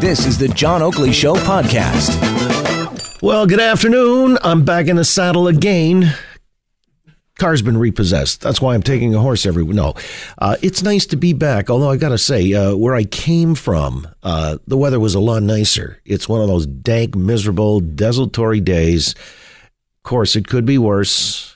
[0.00, 2.10] This is the John Oakley Show podcast.
[3.22, 4.36] Well, good afternoon.
[4.42, 6.14] I'm back in the saddle again.
[7.38, 8.40] Car's been repossessed.
[8.42, 9.64] That's why I'm taking a horse every.
[9.64, 9.94] No,
[10.38, 11.70] uh, it's nice to be back.
[11.70, 15.42] Although I gotta say, uh, where I came from, uh, the weather was a lot
[15.42, 16.00] nicer.
[16.04, 19.14] It's one of those dank, miserable, desultory days.
[19.14, 21.53] Of course, it could be worse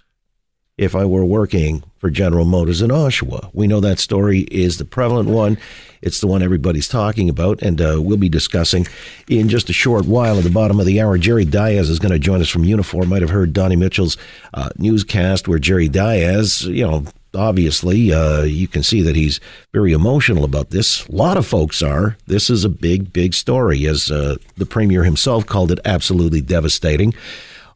[0.79, 3.51] if I were working for General Motors in Oshawa.
[3.53, 5.59] We know that story is the prevalent one.
[6.01, 8.87] It's the one everybody's talking about, and uh, we'll be discussing
[9.29, 10.39] in just a short while.
[10.39, 13.07] At the bottom of the hour, Jerry Dias is going to join us from Unifor.
[13.07, 14.17] Might have heard Donnie Mitchell's
[14.55, 17.05] uh, newscast where Jerry Dias, you know,
[17.35, 19.41] obviously, uh, you can see that he's
[19.73, 21.07] very emotional about this.
[21.09, 22.17] A lot of folks are.
[22.29, 27.13] This is a big, big story, as uh, the premier himself called it absolutely devastating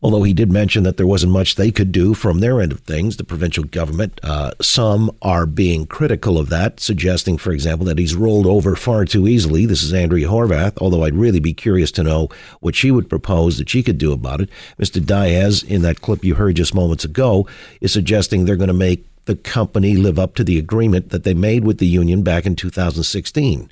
[0.03, 2.81] although he did mention that there wasn't much they could do from their end of
[2.81, 4.19] things, the provincial government.
[4.23, 9.05] Uh, some are being critical of that, suggesting, for example, that he's rolled over far
[9.05, 9.65] too easily.
[9.65, 12.29] This is Andrea Horwath, although I'd really be curious to know
[12.61, 14.51] what she would propose that she could do about it.
[14.79, 15.05] Mr.
[15.05, 17.47] Dias, in that clip you heard just moments ago,
[17.81, 21.35] is suggesting they're going to make the company live up to the agreement that they
[21.35, 23.71] made with the union back in 2016.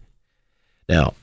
[0.89, 1.15] Now,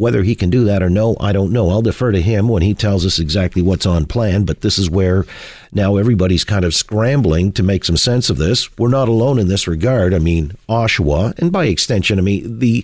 [0.00, 1.68] whether he can do that or no, I don't know.
[1.68, 4.88] I'll defer to him when he tells us exactly what's on plan, but this is
[4.88, 5.26] where
[5.72, 8.74] now everybody's kind of scrambling to make some sense of this.
[8.78, 10.14] We're not alone in this regard.
[10.14, 12.82] I mean, Oshawa, and by extension, I mean, the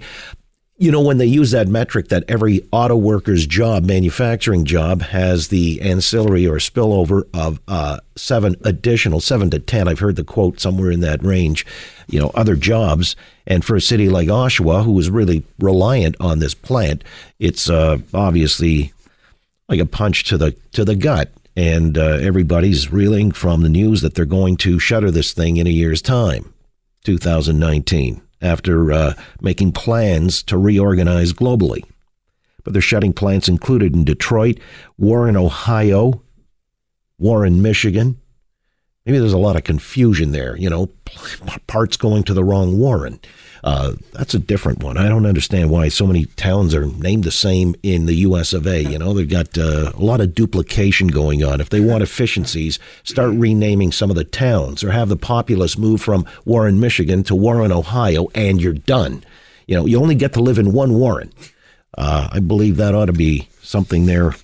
[0.77, 5.49] you know, when they use that metric that every auto worker's job, manufacturing job, has
[5.49, 10.61] the ancillary or spillover of uh, seven additional, seven to 10, I've heard the quote
[10.61, 11.65] somewhere in that range,
[12.09, 13.17] you know, other jobs.
[13.47, 17.05] And for a city like Oshawa, who is really reliant on this plant,
[17.39, 18.93] it's uh, obviously
[19.69, 21.31] like a punch to the to the gut.
[21.57, 25.67] And uh, everybody's reeling from the news that they're going to shutter this thing in
[25.67, 26.53] a year's time,
[27.05, 31.85] 2019 after uh, making plans to reorganize globally.
[32.65, 34.59] But they're shutting plants included in Detroit,
[34.99, 36.23] Warren, Ohio,
[37.19, 38.21] Warren, Michigan.
[39.07, 40.91] Maybe there's a lot of confusion there, you know,
[41.69, 43.21] parts going to the wrong Warren.
[43.63, 44.97] Uh, that's a different one.
[44.97, 48.53] I don't understand why so many towns are named the same in the U.S.
[48.53, 48.83] of A.
[48.83, 51.61] You know, they've got uh, a lot of duplication going on.
[51.61, 56.01] If they want efficiencies, start renaming some of the towns or have the populace move
[56.01, 59.25] from Warren, Michigan to Warren, Ohio, and you're done.
[59.67, 61.33] You know, you only get to live in one Warren.
[61.97, 64.35] Uh, I believe that ought to be something there.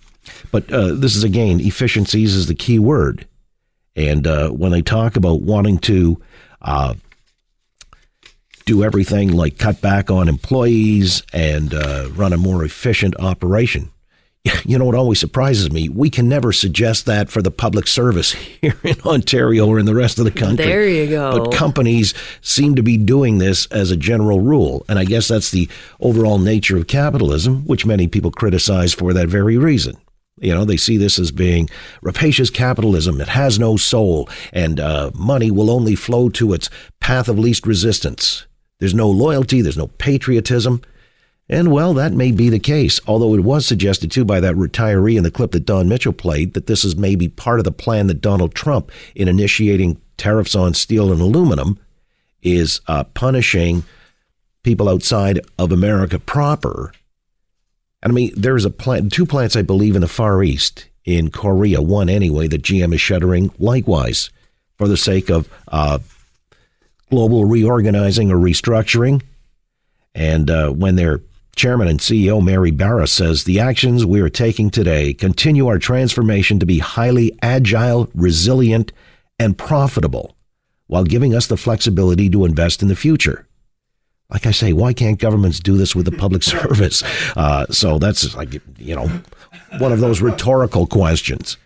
[0.50, 3.26] But uh, this is again, efficiencies is the key word.
[3.94, 6.20] And uh, when they talk about wanting to
[6.60, 6.94] uh,
[8.64, 13.91] do everything like cut back on employees and uh, run a more efficient operation.
[14.64, 15.88] You know what always surprises me?
[15.88, 19.94] We can never suggest that for the public service here in Ontario or in the
[19.94, 20.64] rest of the country.
[20.64, 21.38] There you go.
[21.38, 24.84] But companies seem to be doing this as a general rule.
[24.88, 25.69] And I guess that's the
[26.00, 29.97] overall nature of capitalism, which many people criticize for that very reason.
[30.41, 31.69] You know, they see this as being
[32.00, 33.20] rapacious capitalism.
[33.20, 36.70] It has no soul, and uh, money will only flow to its
[37.00, 38.47] path of least resistance.
[38.78, 40.82] There's no loyalty, there's no patriotism.
[41.48, 45.16] And well, that may be the case, although it was suggested too by that retiree
[45.16, 48.06] in the clip that Don Mitchell played that this is maybe part of the plan
[48.06, 51.78] that Donald Trump, in initiating tariffs on steel and aluminum,
[52.43, 53.84] is uh, punishing
[54.62, 56.93] people outside of America proper.
[58.02, 61.30] And I mean, there's a plant, two plants, I believe, in the Far East, in
[61.30, 64.30] Korea, one anyway, that GM is shuttering likewise
[64.76, 65.98] for the sake of uh,
[67.10, 69.22] global reorganizing or restructuring.
[70.14, 71.20] And uh, when their
[71.56, 76.58] chairman and CEO, Mary Barra, says the actions we are taking today continue our transformation
[76.58, 78.93] to be highly agile, resilient,
[79.38, 80.37] and profitable
[80.87, 83.46] while giving us the flexibility to invest in the future.
[84.32, 87.02] Like I say, why can't governments do this with the public service?
[87.37, 89.08] Uh, so that's like, you know,
[89.79, 91.56] one of those rhetorical questions.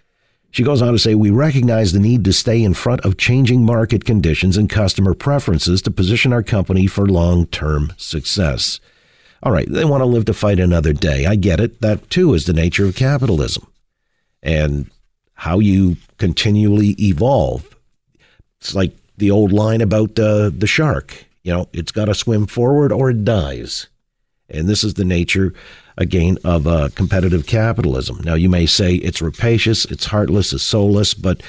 [0.50, 3.64] She goes on to say, We recognize the need to stay in front of changing
[3.64, 8.80] market conditions and customer preferences to position our company for long term success.
[9.42, 11.26] All right, they want to live to fight another day.
[11.26, 11.82] I get it.
[11.82, 13.66] That too is the nature of capitalism
[14.42, 14.90] and
[15.34, 17.76] how you continually evolve.
[18.58, 21.25] It's like the old line about uh, the shark.
[21.46, 23.86] You know, it's got to swim forward or it dies.
[24.50, 25.54] And this is the nature,
[25.96, 28.20] again, of uh, competitive capitalism.
[28.24, 31.44] Now, you may say it's rapacious, it's heartless, it's soulless, but,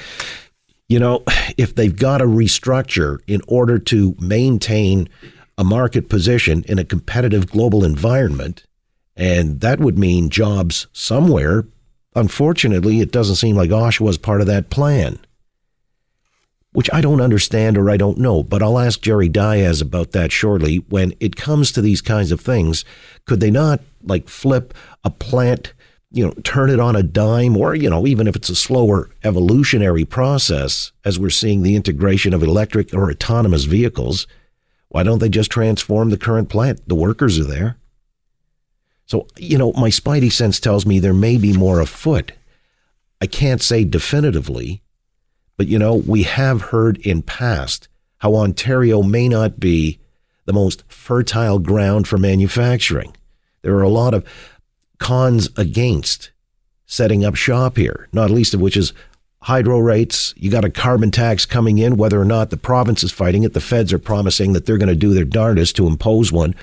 [0.88, 1.24] you know,
[1.56, 5.08] if they've got to restructure in order to maintain
[5.58, 8.62] a market position in a competitive global environment,
[9.16, 11.66] and that would mean jobs somewhere,
[12.14, 15.18] unfortunately, it doesn't seem like Oshawa was part of that plan
[16.78, 20.30] which I don't understand or I don't know, but I'll ask Jerry Dias about that
[20.30, 20.76] shortly.
[20.88, 22.84] When it comes to these kinds of things,
[23.24, 24.72] could they not like flip
[25.02, 25.72] a plant,
[26.12, 29.10] you know, turn it on a dime, or, you know, even if it's a slower
[29.24, 34.28] evolutionary process, as we're seeing the integration of electric or autonomous vehicles,
[34.86, 36.88] why don't they just transform the current plant?
[36.88, 37.76] The workers are there.
[39.06, 42.30] So, you know, my spidey sense tells me there may be more afoot.
[43.20, 44.80] I can't say definitively
[45.58, 47.88] but you know, we have heard in past
[48.18, 49.98] how Ontario may not be
[50.46, 53.14] the most fertile ground for manufacturing.
[53.60, 54.24] There are a lot of
[54.98, 56.30] cons against
[56.86, 58.94] setting up shop here, not least of which is
[59.42, 60.32] hydro rates.
[60.36, 63.52] You got a carbon tax coming in, whether or not the province is fighting it.
[63.52, 66.54] The feds are promising that they're going to do their darndest to impose one.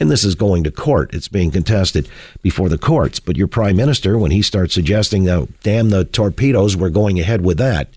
[0.00, 1.14] And this is going to court.
[1.14, 2.08] It's being contested
[2.42, 3.20] before the courts.
[3.20, 7.44] But your prime minister, when he starts suggesting that, damn the torpedoes, we're going ahead
[7.44, 7.88] with that,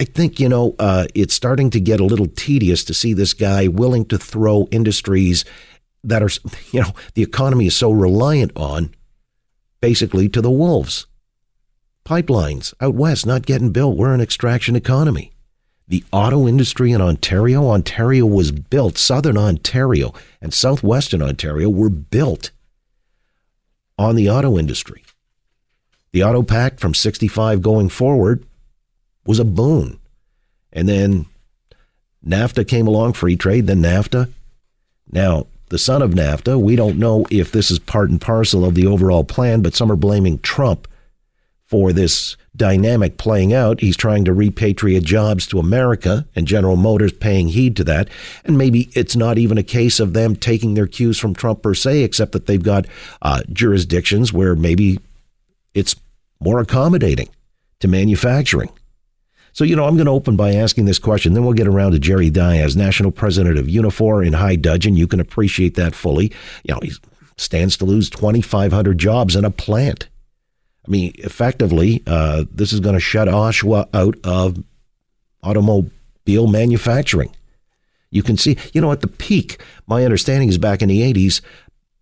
[0.00, 3.34] I think, you know, uh, it's starting to get a little tedious to see this
[3.34, 5.44] guy willing to throw industries
[6.04, 6.30] that are,
[6.72, 8.94] you know, the economy is so reliant on
[9.80, 11.06] basically to the wolves.
[12.04, 13.96] Pipelines out west not getting built.
[13.96, 15.32] We're an extraction economy.
[15.88, 22.50] The auto industry in Ontario, Ontario was built, southern Ontario and southwestern Ontario were built
[23.98, 25.02] on the auto industry.
[26.12, 28.44] The auto pact from 65 going forward
[29.28, 30.00] was a boon.
[30.72, 31.26] And then
[32.26, 34.32] NAFTA came along, free trade, then NAFTA.
[35.12, 38.74] Now, the son of NAFTA, we don't know if this is part and parcel of
[38.74, 40.88] the overall plan, but some are blaming Trump
[41.66, 43.80] for this dynamic playing out.
[43.80, 48.08] He's trying to repatriate jobs to America and General Motors paying heed to that.
[48.46, 51.74] And maybe it's not even a case of them taking their cues from Trump per
[51.74, 52.86] se, except that they've got
[53.20, 54.98] uh, jurisdictions where maybe
[55.74, 55.94] it's
[56.40, 57.28] more accommodating
[57.80, 58.70] to manufacturing.
[59.58, 61.32] So, you know, I'm going to open by asking this question.
[61.32, 64.94] Then we'll get around to Jerry Dias, national president of Unifor in High Dudgeon.
[64.94, 66.30] You can appreciate that fully.
[66.62, 66.92] You know, he
[67.36, 70.08] stands to lose 2,500 jobs in a plant.
[70.86, 74.62] I mean, effectively, uh, this is going to shut Oshawa out of
[75.42, 77.34] automobile manufacturing.
[78.12, 81.40] You can see, you know, at the peak, my understanding is back in the 80s,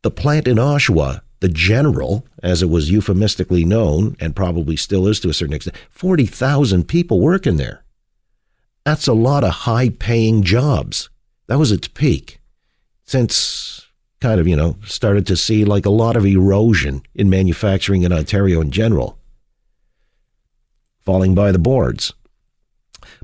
[0.02, 5.21] the plant in Oshawa the general, as it was euphemistically known, and probably still is
[5.21, 7.85] to a certain extent, 40,000 people working there.
[8.85, 11.11] That's a lot of high paying jobs.
[11.49, 12.38] That was its peak.
[13.05, 13.87] Since
[14.21, 18.12] kind of, you know, started to see like a lot of erosion in manufacturing in
[18.12, 19.19] Ontario in general,
[21.05, 22.12] falling by the boards.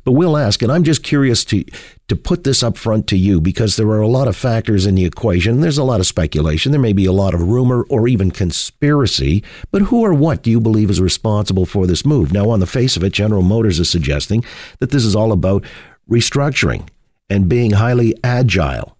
[0.04, 1.64] But we'll ask, and I'm just curious to
[2.08, 4.96] to put this up front to you because there are a lot of factors in
[4.96, 5.60] the equation.
[5.60, 6.72] There's a lot of speculation.
[6.72, 9.42] There may be a lot of rumor or even conspiracy.
[9.70, 12.32] But who or what do you believe is responsible for this move?
[12.32, 14.44] Now, on the face of it, General Motors is suggesting
[14.80, 15.64] that this is all about
[16.10, 16.88] restructuring
[17.30, 18.98] and being highly agile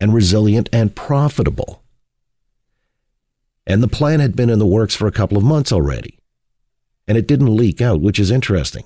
[0.00, 1.82] and resilient and profitable.
[3.66, 6.18] And the plan had been in the works for a couple of months already.
[7.06, 8.84] And it didn't leak out, which is interesting.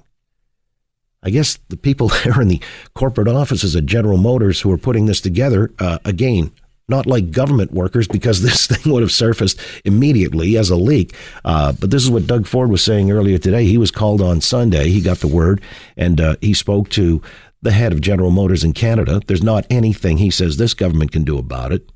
[1.25, 2.61] I guess the people there in the
[2.95, 6.53] corporate offices at General Motors who are putting this together, uh, again,
[6.87, 11.15] not like government workers because this thing would have surfaced immediately as a leak.
[11.45, 13.65] Uh, but this is what Doug Ford was saying earlier today.
[13.65, 14.91] He was called on Sunday.
[14.91, 15.61] He got the word
[15.97, 17.23] and uh, he spoke to
[17.63, 19.23] the head of General Motors in Canada.
[19.27, 21.89] There's not anything he says this government can do about it.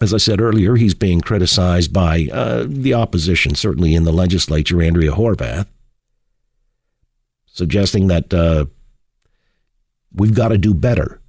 [0.00, 4.82] As I said earlier, he's being criticized by uh, the opposition, certainly in the legislature,
[4.82, 5.66] Andrea Horwath
[7.56, 8.66] suggesting that uh,
[10.14, 11.20] we've got to do better.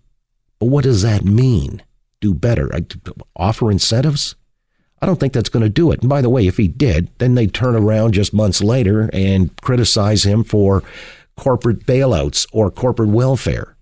[0.60, 1.82] But what does that mean?
[2.20, 2.70] Do better?
[3.36, 4.36] Offer incentives?
[5.02, 6.02] I don't think that's going to do it.
[6.02, 9.56] And by the way, if he did, then they'd turn around just months later and
[9.62, 10.84] criticize him for
[11.36, 13.78] corporate bailouts or corporate welfare.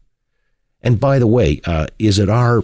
[0.81, 2.63] And by the way, uh, is it our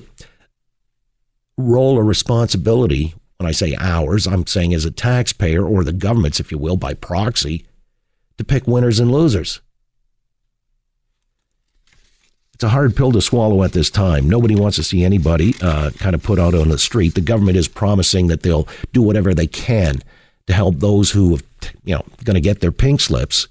[1.58, 3.16] role or responsibility?
[3.38, 6.78] When I say ours, I'm saying as a taxpayer or the government's, if you will,
[6.78, 7.66] by proxy,
[8.38, 9.62] to pick winners and losers.
[12.62, 14.30] It's a hard pill to swallow at this time.
[14.30, 17.16] Nobody wants to see anybody uh, kind of put out on the street.
[17.16, 19.96] The government is promising that they'll do whatever they can
[20.46, 21.44] to help those who, have,
[21.84, 23.48] you know, going to get their pink slips.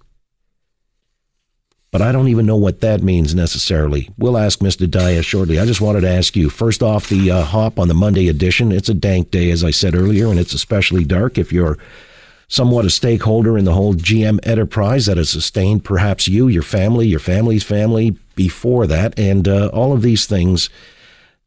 [1.90, 4.10] but I don't even know what that means necessarily.
[4.16, 4.88] We'll ask Mr.
[4.88, 5.58] Dias shortly.
[5.58, 8.70] I just wanted to ask you first off the uh, hop on the Monday edition.
[8.70, 11.78] It's a dank day, as I said earlier, and it's especially dark if you're
[12.50, 17.06] somewhat a stakeholder in the whole GM enterprise that has sustained perhaps you, your family,
[17.06, 20.68] your family's family before that, and uh, all of these things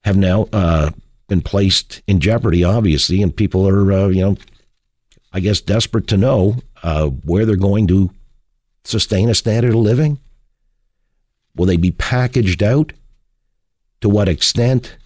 [0.04, 0.90] have now uh,
[1.28, 4.38] been placed in jeopardy, obviously, and people are, uh, you know,
[5.32, 8.10] I guess desperate to know uh, where they're going to
[8.84, 10.18] sustain a standard of living
[11.56, 12.94] Will they be packaged out?
[14.02, 14.98] To what extent?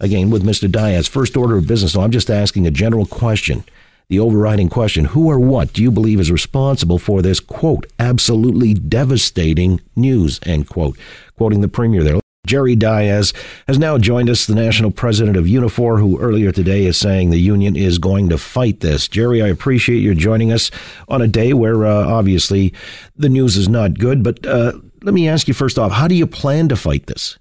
[0.00, 0.70] Again, with Mr.
[0.70, 1.92] Dias, first order of business.
[1.92, 3.62] So I'm just asking a general question,
[4.12, 8.74] the overriding question Who or what do you believe is responsible for this, quote, absolutely
[8.74, 10.98] devastating news, end quote?
[11.38, 12.20] Quoting the premier there.
[12.46, 13.32] Jerry Dias
[13.66, 17.38] has now joined us, the national president of Unifor, who earlier today is saying the
[17.38, 19.08] union is going to fight this.
[19.08, 20.70] Jerry, I appreciate you joining us
[21.08, 22.74] on a day where uh, obviously
[23.16, 26.14] the news is not good, but uh, let me ask you first off, how do
[26.14, 27.38] you plan to fight this?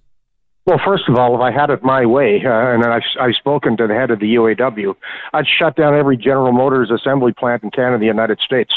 [0.65, 3.77] Well, first of all, if I had it my way, uh, and I've, I've spoken
[3.77, 4.93] to the head of the UAW,
[5.33, 8.71] I'd shut down every General Motors assembly plant in Canada, the United States,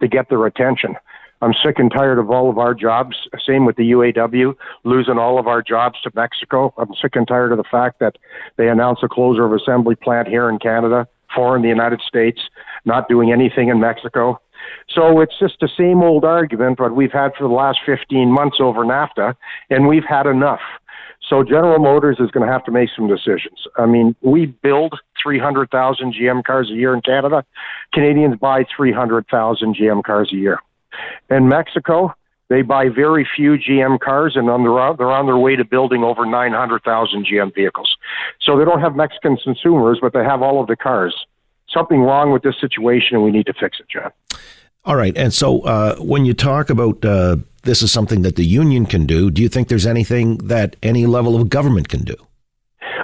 [0.00, 0.96] to get their attention.
[1.40, 3.16] I'm sick and tired of all of our jobs.
[3.46, 4.54] Same with the UAW,
[4.84, 6.74] losing all of our jobs to Mexico.
[6.76, 8.16] I'm sick and tired of the fact that
[8.58, 12.38] they announced the closure of assembly plant here in Canada, four in the United States,
[12.84, 14.38] not doing anything in Mexico.
[14.90, 18.58] So it's just the same old argument that we've had for the last 15 months
[18.60, 19.34] over NAFTA,
[19.70, 20.60] and we've had enough.
[21.30, 23.64] So General Motors is going to have to make some decisions.
[23.76, 27.44] I mean, we build 300,000 GM cars a year in Canada.
[27.94, 30.58] Canadians buy 300,000 GM cars a year.
[31.30, 32.12] In Mexico,
[32.48, 36.02] they buy very few GM cars, and on their, they're on their way to building
[36.02, 37.96] over 900,000 GM vehicles.
[38.40, 41.14] So they don't have Mexican consumers, but they have all of the cars.
[41.72, 44.10] Something wrong with this situation, and we need to fix it, John.
[44.84, 45.16] All right.
[45.16, 49.06] And so uh, when you talk about uh, this is something that the union can
[49.06, 52.16] do, do you think there's anything that any level of government can do?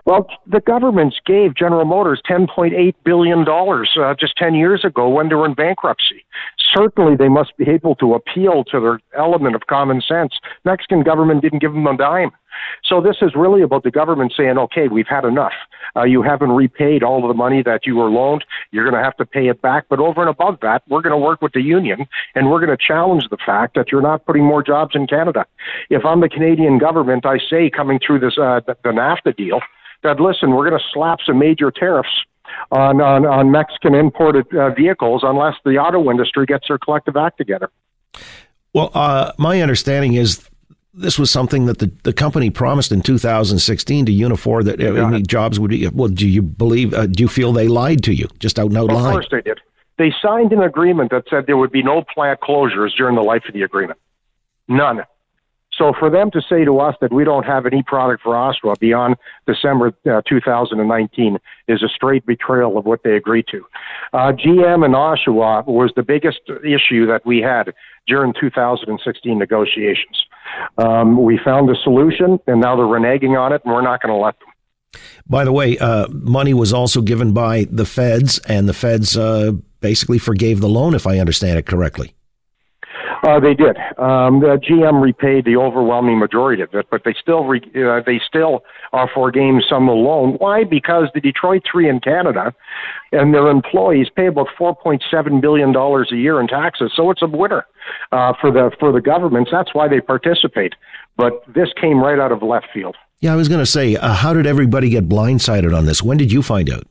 [0.06, 5.34] Well, the governments gave General Motors $10.8 billion uh, just 10 years ago when they
[5.34, 6.24] were in bankruptcy.
[6.72, 10.34] Certainly, they must be able to appeal to their element of common sense.
[10.64, 12.30] Mexican government didn't give them a dime.
[12.84, 15.52] So this is really about the government saying, okay, we've had enough.
[15.96, 18.44] Uh, you haven't repaid all of the money that you were loaned.
[18.70, 19.86] You're going to have to pay it back.
[19.90, 22.76] But over and above that, we're going to work with the union and we're going
[22.76, 25.46] to challenge the fact that you're not putting more jobs in Canada.
[25.90, 29.60] If I'm the Canadian government, I say coming through this uh, the, the NAFTA deal
[30.02, 32.08] that listen, we're going to slap some major tariffs
[32.70, 37.38] on on, on Mexican imported uh, vehicles unless the auto industry gets their collective act
[37.38, 37.70] together.
[38.72, 40.48] Well, uh, my understanding is
[40.96, 45.70] this was something that the, the company promised in 2016 to Unifor that jobs would
[45.70, 45.86] be.
[45.88, 46.94] Well, do you believe?
[46.94, 48.28] Uh, do you feel they lied to you?
[48.38, 49.06] Just out and out lied.
[49.06, 49.60] Of course they did.
[49.98, 53.44] They signed an agreement that said there would be no plant closures during the life
[53.48, 53.98] of the agreement.
[54.68, 55.02] None.
[55.76, 58.78] So for them to say to us that we don't have any product for Oshawa
[58.78, 59.16] beyond
[59.46, 63.64] December uh, 2019 is a straight betrayal of what they agreed to.
[64.12, 67.74] Uh, GM and Oshawa was the biggest issue that we had
[68.06, 70.24] during 2016 negotiations.
[70.78, 74.14] Um, we found a solution, and now they're reneging on it, and we're not going
[74.14, 74.48] to let them.
[75.28, 79.52] By the way, uh, money was also given by the feds, and the feds uh,
[79.80, 82.15] basically forgave the loan, if I understand it correctly.
[83.26, 83.76] Uh, they did.
[83.98, 88.20] Um, the GM repaid the overwhelming majority of it, but they still re- uh, they
[88.24, 90.34] still are forgave some of the loan.
[90.34, 90.62] Why?
[90.62, 92.54] Because the Detroit Three in Canada
[93.10, 96.92] and their employees pay about four point seven billion dollars a year in taxes.
[96.94, 97.66] So it's a winner
[98.12, 99.50] uh, for the for the governments.
[99.52, 100.74] That's why they participate.
[101.16, 102.94] But this came right out of left field.
[103.20, 106.00] Yeah, I was going to say, uh, how did everybody get blindsided on this?
[106.00, 106.84] When did you find out?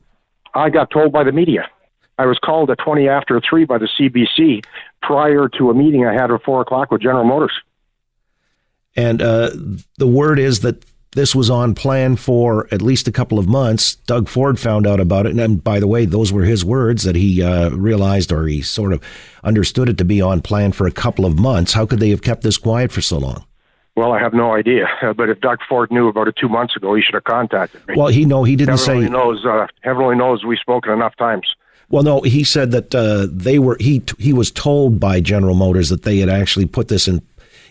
[0.54, 1.70] I got told by the media.
[2.18, 4.64] I was called at 20 after 3 by the CBC
[5.02, 7.52] prior to a meeting I had at 4 o'clock with General Motors.
[8.96, 9.50] And uh,
[9.98, 13.94] the word is that this was on plan for at least a couple of months.
[14.06, 15.38] Doug Ford found out about it.
[15.38, 18.92] And by the way, those were his words that he uh, realized or he sort
[18.92, 19.02] of
[19.44, 21.72] understood it to be on plan for a couple of months.
[21.72, 23.44] How could they have kept this quiet for so long?
[23.96, 24.86] Well, I have no idea.
[25.16, 27.94] But if Doug Ford knew about it two months ago, he should have contacted me.
[27.96, 28.92] Well, he know he didn't heaven say.
[28.92, 31.46] Only knows, uh, heaven only knows we've spoken enough times.
[31.88, 35.88] Well, no, he said that uh, they were he he was told by General Motors
[35.88, 37.22] that they had actually put this in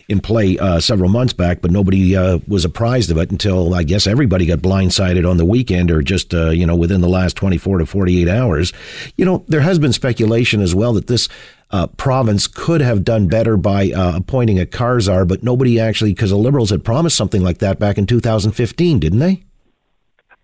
[0.08, 3.82] in play uh, several months back, but nobody uh, was apprised of it until I
[3.82, 7.36] guess everybody got blindsided on the weekend or just uh, you know within the last
[7.36, 8.72] 24 to 48 hours.
[9.16, 11.28] You know, there has been speculation as well that this
[11.70, 16.12] uh, province could have done better by uh, appointing a car czar, but nobody actually
[16.12, 19.42] because the Liberals had promised something like that back in 2015, didn't they?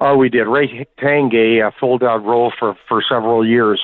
[0.04, 0.48] Oh, we did.
[0.48, 3.80] Ray Tanguay uh, filled out role for, for several years.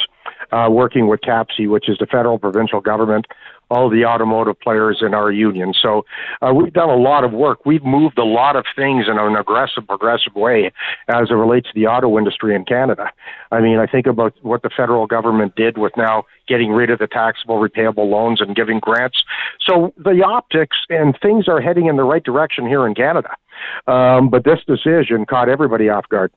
[0.53, 3.27] uh, working with CAPCE, which is the federal provincial government,
[3.71, 5.75] all the automotive players in our union.
[5.81, 6.07] So
[6.41, 7.67] uh, we've done a lot of work.
[7.67, 10.73] We've moved a lot of things in an aggressive, progressive way
[11.09, 13.11] as it relates to the auto industry in Canada.
[13.53, 16.99] I mean, I think about what the federal government did with now getting rid of
[16.99, 19.19] the taxable repayable loans and giving grants.
[19.61, 23.37] So the optics and things are heading in the right direction here in Canada.
[23.87, 26.33] Um, but this decision caught everybody off guard.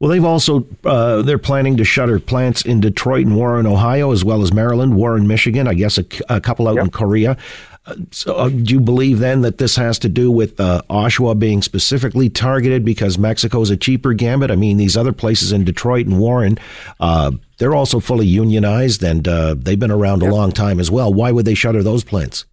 [0.00, 4.24] Well, they've also uh, they're planning to shutter plants in Detroit and Warren, Ohio, as
[4.24, 5.68] well as Maryland, Warren, Michigan.
[5.68, 6.84] I guess a, a couple out yep.
[6.84, 7.36] in Korea.
[7.84, 11.38] Uh, so, uh, do you believe then that this has to do with uh, Oshawa
[11.38, 14.50] being specifically targeted because Mexico is a cheaper gambit?
[14.50, 16.58] I mean, these other places in Detroit and Warren,
[16.98, 20.30] uh, they're also fully unionized and uh, they've been around yep.
[20.30, 21.12] a long time as well.
[21.12, 22.46] Why would they shutter those plants?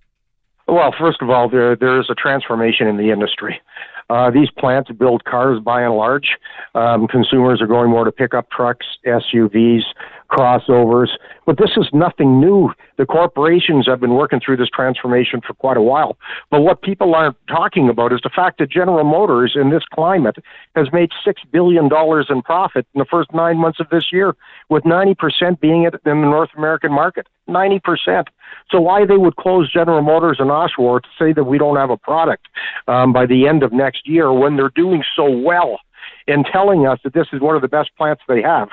[0.68, 3.62] Well, first of all, there there is a transformation in the industry.
[4.10, 6.38] Uh, these plants build cars by and large.
[6.76, 9.84] Um, consumers are going more to pickup trucks, SUVs,
[10.30, 11.10] crossovers.
[11.46, 12.72] But this is nothing new.
[12.98, 16.18] The corporations have been working through this transformation for quite a while.
[16.52, 20.38] But what people aren't talking about is the fact that General Motors in this climate
[20.76, 24.36] has made $6 billion in profit in the first nine months of this year,
[24.70, 27.28] with 90% being in the North American market.
[27.48, 28.26] 90%.
[28.70, 31.90] So why they would close General Motors in Oshawa to say that we don't have
[31.90, 32.48] a product
[32.88, 35.80] um, by the end of next year when they're doing so well
[36.28, 38.70] and telling us that this is one of the best plants they have.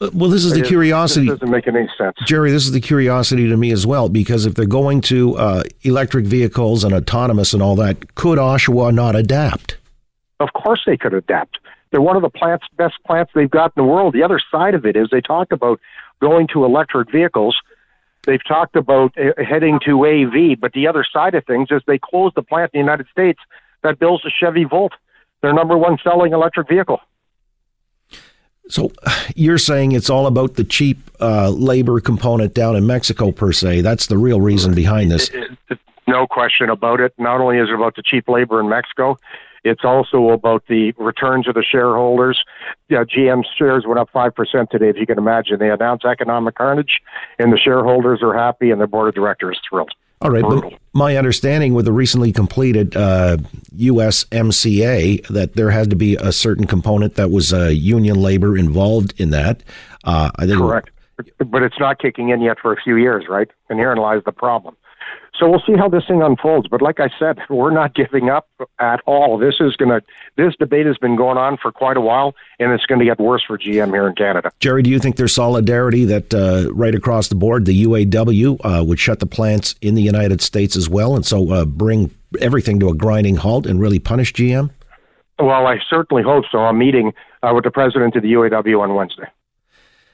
[0.00, 1.26] Uh, well, this is the curiosity.
[1.26, 2.50] This doesn't make any sense, Jerry.
[2.50, 6.24] This is the curiosity to me as well, because if they're going to uh, electric
[6.24, 9.76] vehicles and autonomous and all that, could Oshawa not adapt?
[10.38, 11.58] Of course, they could adapt.
[11.90, 14.14] They're one of the plants, best plants they've got in the world.
[14.14, 15.80] The other side of it is they talk about
[16.20, 17.60] going to electric vehicles.
[18.26, 21.98] They've talked about uh, heading to AV, but the other side of things is they
[21.98, 23.40] closed the plant in the United States
[23.82, 24.92] that builds the Chevy Volt,
[25.42, 27.00] their number one selling electric vehicle.
[28.70, 28.92] So
[29.34, 33.82] you're saying it's all about the cheap uh, labor component down in Mexico per se.
[33.82, 35.30] That's the real reason behind this.
[36.06, 37.14] No question about it.
[37.18, 39.16] Not only is it about the cheap labor in Mexico,
[39.62, 42.42] it's also about the returns of the shareholders.
[42.88, 45.58] Yeah, GM shares went up 5% today, if you can imagine.
[45.58, 47.00] They announced economic carnage,
[47.38, 49.92] and the shareholders are happy, and the board of directors thrilled.
[50.22, 53.38] All right, but my understanding with the recently completed uh,
[53.74, 59.18] USMCA that there had to be a certain component that was uh, union labor involved
[59.18, 59.62] in that.
[60.04, 60.90] Uh, I think correct,
[61.38, 63.48] but it's not kicking in yet for a few years, right?
[63.70, 64.76] And herein lies the problem.
[65.40, 66.68] So we'll see how this thing unfolds.
[66.68, 68.48] But like I said, we're not giving up
[68.78, 69.38] at all.
[69.38, 70.02] This is going to
[70.36, 73.18] this debate has been going on for quite a while, and it's going to get
[73.18, 74.52] worse for GM here in Canada.
[74.60, 78.84] Jerry, do you think there's solidarity that uh, right across the board, the UAW uh,
[78.84, 82.78] would shut the plants in the United States as well, and so uh, bring everything
[82.80, 84.70] to a grinding halt and really punish GM?
[85.38, 86.58] Well, I certainly hope so.
[86.58, 89.28] I'm meeting uh, with the president of the UAW on Wednesday.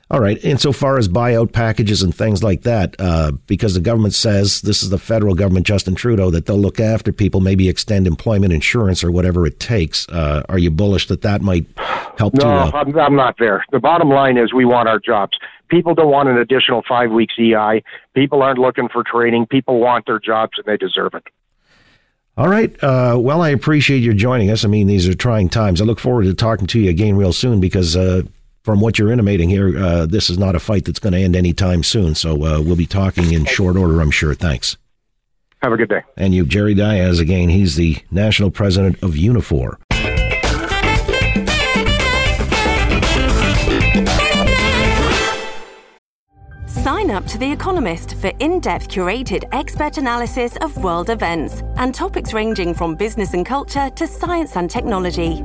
[0.09, 0.42] All right.
[0.45, 4.90] Insofar as buyout packages and things like that, uh, because the government says this is
[4.90, 9.11] the federal government, Justin Trudeau, that they'll look after people, maybe extend employment insurance or
[9.11, 10.09] whatever it takes.
[10.09, 11.66] Uh, are you bullish that that might
[12.19, 12.35] help?
[12.35, 13.64] No, to, uh, I'm, I'm not there.
[13.73, 15.37] The bottom line is we want our jobs.
[15.69, 17.83] People don't want an additional five weeks EI.
[18.14, 19.47] People aren't looking for training.
[19.47, 21.25] People want their jobs and they deserve it.
[22.37, 22.73] All right.
[22.85, 24.64] Uh, well, I appreciate you joining us.
[24.64, 25.81] I mean, these are trying times.
[25.81, 28.23] I look forward to talking to you again real soon because uh,
[28.66, 31.37] from what you're intimating here, uh, this is not a fight that's going to end
[31.37, 32.16] anytime soon.
[32.16, 34.35] So uh, we'll be talking in short order, I'm sure.
[34.35, 34.76] Thanks.
[35.62, 36.02] Have a good day.
[36.16, 39.76] And you, Jerry Dias, again, he's the national president of Unifor.
[46.66, 51.94] Sign up to The Economist for in depth curated expert analysis of world events and
[51.94, 55.44] topics ranging from business and culture to science and technology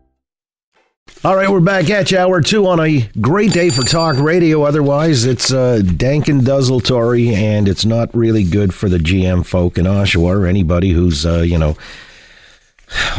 [1.23, 4.63] All right, we're back at you, hour two on a great day for talk radio.
[4.63, 9.77] Otherwise, it's uh, dank and desultory, and it's not really good for the GM folk
[9.77, 11.77] in Oshawa or anybody who's, uh, you know,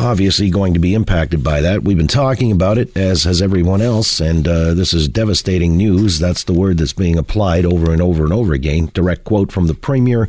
[0.01, 1.85] obviously going to be impacted by that.
[1.85, 6.19] We've been talking about it, as has everyone else, and uh, this is devastating news.
[6.19, 8.91] That's the word that's being applied over and over and over again.
[8.95, 10.29] Direct quote from the Premier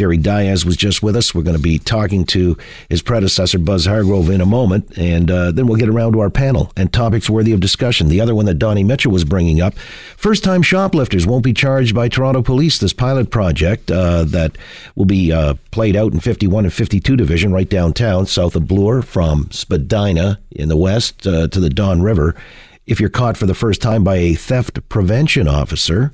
[0.00, 1.34] Jerry Dias was just with us.
[1.34, 2.56] We're going to be talking to
[2.88, 6.30] his predecessor, Buzz Hargrove, in a moment, and uh, then we'll get around to our
[6.30, 8.08] panel and topics worthy of discussion.
[8.08, 9.74] The other one that Donnie Mitchell was bringing up
[10.16, 12.78] first time shoplifters won't be charged by Toronto Police.
[12.78, 14.56] This pilot project uh, that
[14.96, 18.70] will be uh, played out in 51 and 52 Division right downtown, south of.
[18.80, 22.34] McClure from Spadina in the west uh, to the Don River.
[22.86, 26.12] If you're caught for the first time by a theft prevention officer,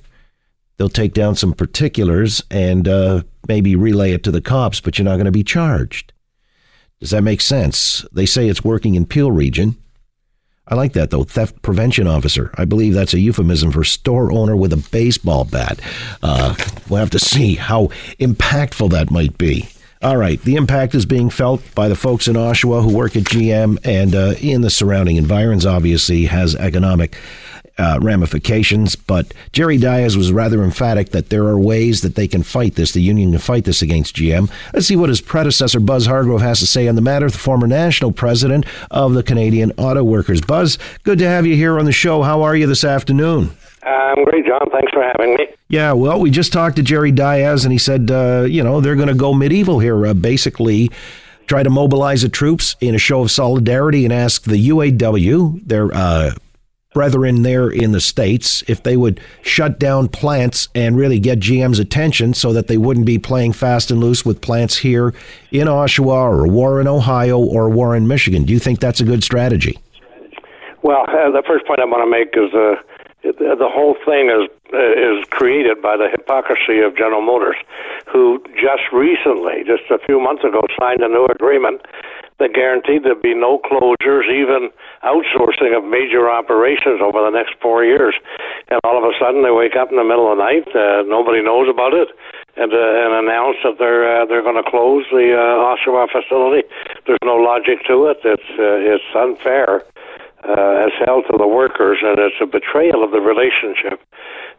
[0.76, 5.04] they'll take down some particulars and uh, maybe relay it to the cops, but you're
[5.04, 6.12] not going to be charged.
[7.00, 8.04] Does that make sense?
[8.12, 9.76] They say it's working in Peel region.
[10.68, 11.24] I like that though.
[11.24, 12.50] Theft prevention officer.
[12.56, 15.78] I believe that's a euphemism for store owner with a baseball bat.
[16.22, 16.56] Uh,
[16.88, 19.68] we'll have to see how impactful that might be.
[20.02, 23.24] All right, the impact is being felt by the folks in Oshawa who work at
[23.24, 25.64] GM and uh, in the surrounding environs.
[25.64, 27.16] Obviously, has economic
[27.78, 28.96] uh, ramifications.
[28.96, 32.92] But Jerry Dias was rather emphatic that there are ways that they can fight this.
[32.92, 34.50] The union can fight this against GM.
[34.72, 37.28] Let's see what his predecessor, Buzz Hargrove, has to say on the matter.
[37.30, 40.40] The former national president of the Canadian Auto Workers.
[40.40, 42.22] Buzz, good to have you here on the show.
[42.22, 43.56] How are you this afternoon?
[43.82, 44.68] I'm great, John.
[44.72, 45.46] Thanks for having me.
[45.68, 48.96] Yeah, well, we just talked to Jerry Dias, and he said, uh, you know, they're
[48.96, 50.90] going to go medieval here, uh, basically
[51.46, 55.94] try to mobilize the troops in a show of solidarity and ask the UAW, their
[55.94, 56.32] uh,
[56.96, 61.78] brethren there in the States if they would shut down plants and really get GM's
[61.78, 65.12] attention so that they wouldn't be playing fast and loose with plants here
[65.50, 68.44] in Oshawa or Warren, Ohio or Warren, Michigan.
[68.44, 69.78] Do you think that's a good strategy?
[70.80, 72.80] Well, uh, the first point I want to make is uh,
[73.38, 77.56] the whole thing is uh, is created by the hypocrisy of General Motors,
[78.10, 81.82] who just recently, just a few months ago, signed a new agreement
[82.38, 84.68] that guaranteed there'd be no closures, even
[85.04, 88.14] outsourcing of major operations over the next four years.
[88.68, 90.68] And all of a sudden, they wake up in the middle of the night.
[90.68, 92.08] Uh, nobody knows about it,
[92.56, 96.66] and uh, and announce that they're uh, they're going to close the uh, Oshawa facility.
[97.06, 98.20] There's no logic to it.
[98.24, 99.84] It's uh, it's unfair
[100.44, 104.00] uh, as hell to the workers, and it's a betrayal of the relationship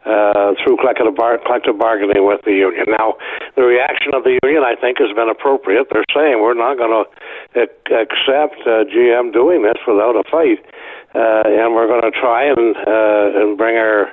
[0.06, 2.86] uh, through collective, bar- collective bargaining with the union.
[2.98, 3.14] Now,
[3.56, 5.88] the reaction of the union, I think, has been appropriate.
[5.90, 7.04] They're saying we're not going to
[7.58, 10.62] ac- accept uh, GM doing this without a fight,
[11.14, 14.12] uh, and we're going to try and uh, and bring our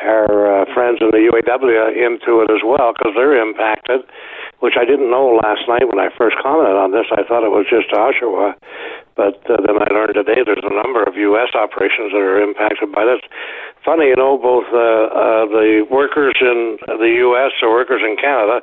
[0.00, 4.00] our uh, friends in the UAW into it as well because they're impacted,
[4.60, 7.08] which I didn't know last night when I first commented on this.
[7.12, 8.52] I thought it was just Oshawa,
[9.16, 11.56] but uh, then I learned today there's a number of U.S.
[11.56, 13.24] operations that are impacted by this.
[13.80, 17.56] Funny, you know, both uh, uh, the workers in the U.S.
[17.64, 18.60] or workers in Canada,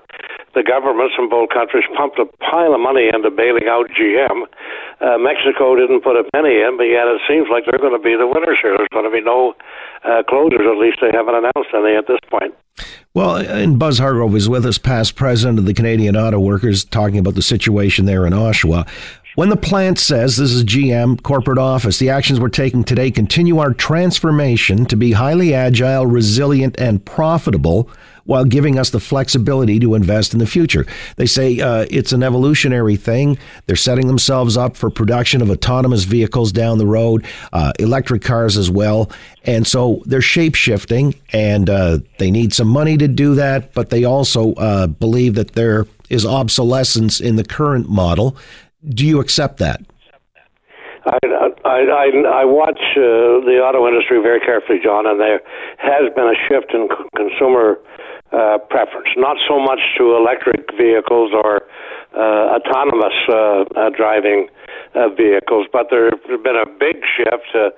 [0.54, 4.46] the governments in both countries pumped a pile of money into bailing out GM.
[5.02, 8.02] Uh, Mexico didn't put a penny in, but yet it seems like they're going to
[8.02, 8.78] be the winners here.
[8.78, 9.58] There's going to be no
[10.06, 10.70] uh, closures.
[10.70, 12.54] At least they haven't announced any at this point.
[13.14, 17.18] Well, and Buzz Hargrove is with us, past president of the Canadian Auto Workers, talking
[17.18, 18.88] about the situation there in Oshawa.
[19.36, 23.60] When the plant says, this is GM corporate office, the actions we're taking today continue
[23.60, 27.88] our transformation to be highly agile, resilient, and profitable
[28.28, 30.86] while giving us the flexibility to invest in the future.
[31.16, 33.40] They say uh, it's an evolutionary thing.
[33.66, 38.56] They're setting themselves up for production of autonomous vehicles down the road, uh, electric cars
[38.56, 39.10] as well.
[39.44, 43.90] And so they're shape shifting and uh, they need some money to do that, but
[43.90, 48.38] they also uh, believe that there is obsolescence in the current model
[48.88, 49.82] do you accept that?
[51.06, 51.18] I,
[51.64, 55.42] I, I, I watch uh, the auto industry very carefully, John, and there
[55.78, 57.80] has been a shift in c- consumer
[58.32, 61.64] uh, preference, not so much to electric vehicles or
[62.16, 64.50] uh, autonomous uh, uh, driving
[64.96, 66.14] uh, vehicles, but there's
[66.44, 67.72] been a big shift to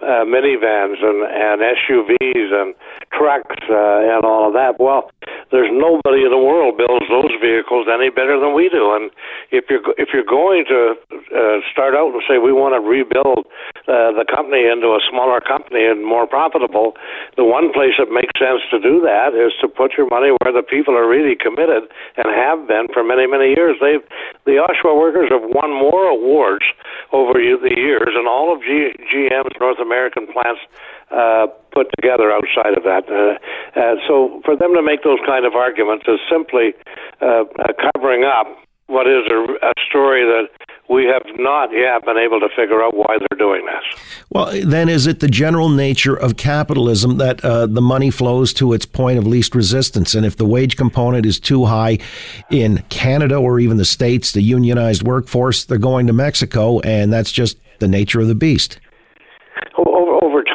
[0.00, 2.74] uh, minivans and, and SUVs and
[3.12, 4.78] trucks uh, and all of that.
[4.78, 5.10] Well,
[5.50, 8.92] there's nobody in the world builds those vehicles any better than we do.
[8.92, 9.10] And
[9.50, 10.94] if you're if you're going to
[11.32, 13.48] uh, start out and say we want to rebuild
[13.88, 16.96] uh, the company into a smaller company and more profitable,
[17.36, 20.52] the one place that makes sense to do that is to put your money where
[20.52, 21.88] the people are really committed
[22.20, 23.80] and have been for many many years.
[23.80, 24.04] They've
[24.44, 26.64] the Oshawa workers have won more awards
[27.12, 30.60] over the years, and all of G, GM's North American plants
[31.10, 33.04] uh, put together outside of that.
[33.08, 33.38] Uh,
[33.78, 36.74] uh, so for them to make those kind of arguments is simply
[37.20, 37.44] uh,
[37.94, 38.46] covering up
[38.88, 40.48] what is a, a story that
[40.88, 44.00] we have not yet been able to figure out why they're doing this.
[44.30, 48.72] Well, then is it the general nature of capitalism that uh, the money flows to
[48.72, 50.14] its point of least resistance?
[50.14, 51.98] And if the wage component is too high
[52.50, 57.30] in Canada or even the States, the unionized workforce, they're going to Mexico, and that's
[57.30, 58.80] just the nature of the beast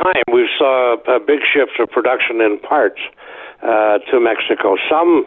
[0.04, 3.00] time, we saw a big shift of production in parts
[3.64, 4.76] uh, to Mexico.
[4.90, 5.26] Some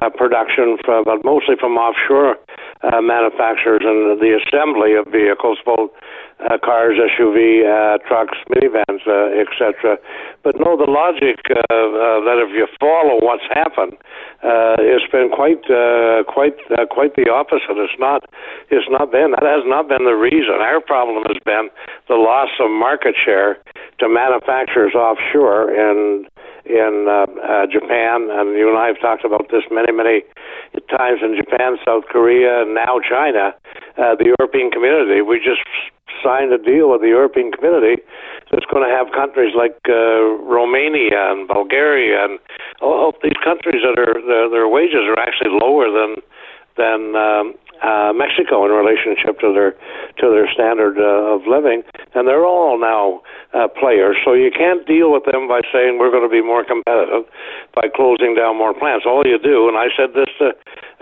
[0.00, 2.36] uh, production, from, but mostly from offshore
[2.84, 5.90] uh, manufacturers and the assembly of vehicles, both
[6.40, 9.96] uh, cars, SUV, uh, trucks, minivans, uh, etc.
[10.42, 13.96] But no, the logic uh, uh, that if you follow what's happened,
[14.42, 17.78] uh, it's been quite, uh, quite, uh, quite the opposite.
[17.80, 18.28] It's not,
[18.68, 19.32] it's not been.
[19.32, 20.60] That has not been the reason.
[20.60, 21.70] Our problem has been
[22.08, 23.56] the loss of market share
[24.00, 26.26] to manufacturers offshore and
[26.64, 30.22] in uh, uh, Japan, and you and I have talked about this many, many
[30.88, 33.54] times in Japan, South Korea, and now China,
[33.98, 35.20] uh, the European community.
[35.20, 35.60] We just
[36.22, 38.02] signed a deal with the European community
[38.50, 42.38] that's going to have countries like uh, Romania and Bulgaria and
[42.80, 46.16] all these countries that are their, their wages are actually lower than
[46.76, 49.72] than um, uh, Mexico in relationship to their
[50.20, 51.82] to their standard uh, of living,
[52.14, 54.16] and they're all now uh, players.
[54.24, 57.24] So you can't deal with them by saying we're going to be more competitive
[57.74, 59.06] by closing down more plants.
[59.06, 60.52] All you do, and I said this to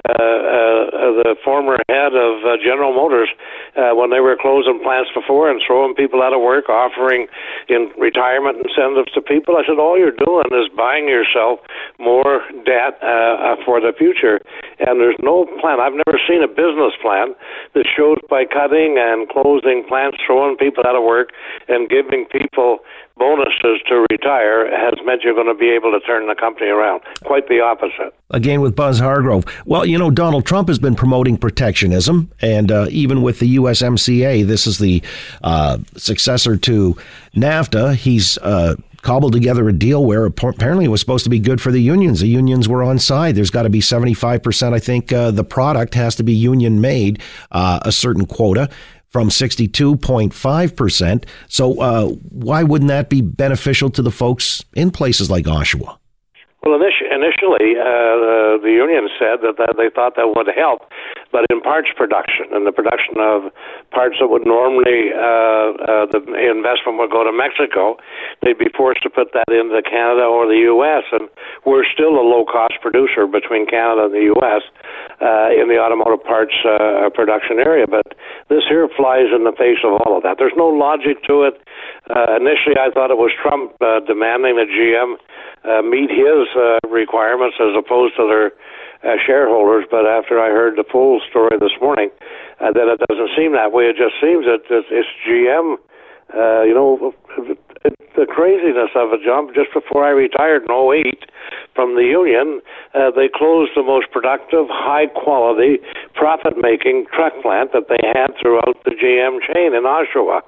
[0.02, 3.28] uh, uh, the former head of uh, General Motors
[3.76, 7.26] uh, when they were closing plants before and throwing people out of work, offering
[7.68, 9.56] in retirement incentives to people.
[9.56, 11.60] I said, all you're doing is buying yourself
[11.98, 14.40] more debt uh, uh, for the future.
[14.80, 15.78] And there's no plan.
[15.78, 16.61] I've never seen a business
[17.02, 17.34] plan
[17.74, 21.30] that shows by cutting and closing plants, throwing people out of work,
[21.68, 22.78] and giving people
[23.18, 27.02] bonuses to retire has meant you're going to be able to turn the company around.
[27.24, 28.14] Quite the opposite.
[28.30, 29.44] Again, with Buzz Hargrove.
[29.66, 34.46] Well, you know, Donald Trump has been promoting protectionism, and uh, even with the USMCA,
[34.46, 35.02] this is the
[35.42, 36.96] uh, successor to
[37.34, 37.94] NAFTA.
[37.96, 41.70] He's uh, cobbled together a deal where apparently it was supposed to be good for
[41.70, 42.20] the unions.
[42.20, 43.34] The unions were on side.
[43.34, 44.72] There's got to be 75%.
[44.72, 48.70] I think uh, the product has to be union made, uh, a certain quota
[49.10, 51.24] from 62.5%.
[51.48, 55.98] So, uh, why wouldn't that be beneficial to the folks in places like Oshawa?
[56.64, 60.82] Well, initially, uh, the union said that, that they thought that would help,
[61.32, 63.48] but in parts production and the production of
[63.90, 67.96] parts that would normally uh, uh, the investment would go to Mexico,
[68.44, 71.08] they'd be forced to put that into Canada or the U.S.
[71.10, 71.32] And
[71.64, 74.62] we're still a low-cost producer between Canada and the U.S.
[75.18, 77.88] Uh, in the automotive parts uh, production area.
[77.88, 78.12] But
[78.52, 80.36] this here flies in the face of all of that.
[80.36, 81.56] There's no logic to it.
[82.12, 85.16] Uh, initially, I thought it was Trump uh, demanding that GM
[85.64, 88.52] uh, meet his uh, requirements as opposed to their
[89.04, 89.84] uh, shareholders.
[89.90, 92.10] But after I heard the full story this morning,
[92.60, 93.84] uh, then it doesn't seem that way.
[93.84, 95.76] It just seems that it's GM.
[96.32, 97.12] Uh, you know,
[98.16, 99.52] the craziness of it, John.
[99.54, 101.28] Just before I retired in 08
[101.74, 102.60] from the union,
[102.94, 105.80] uh, they closed the most productive, high quality,
[106.14, 110.40] profit making truck plant that they had throughout the GM chain in Oshawa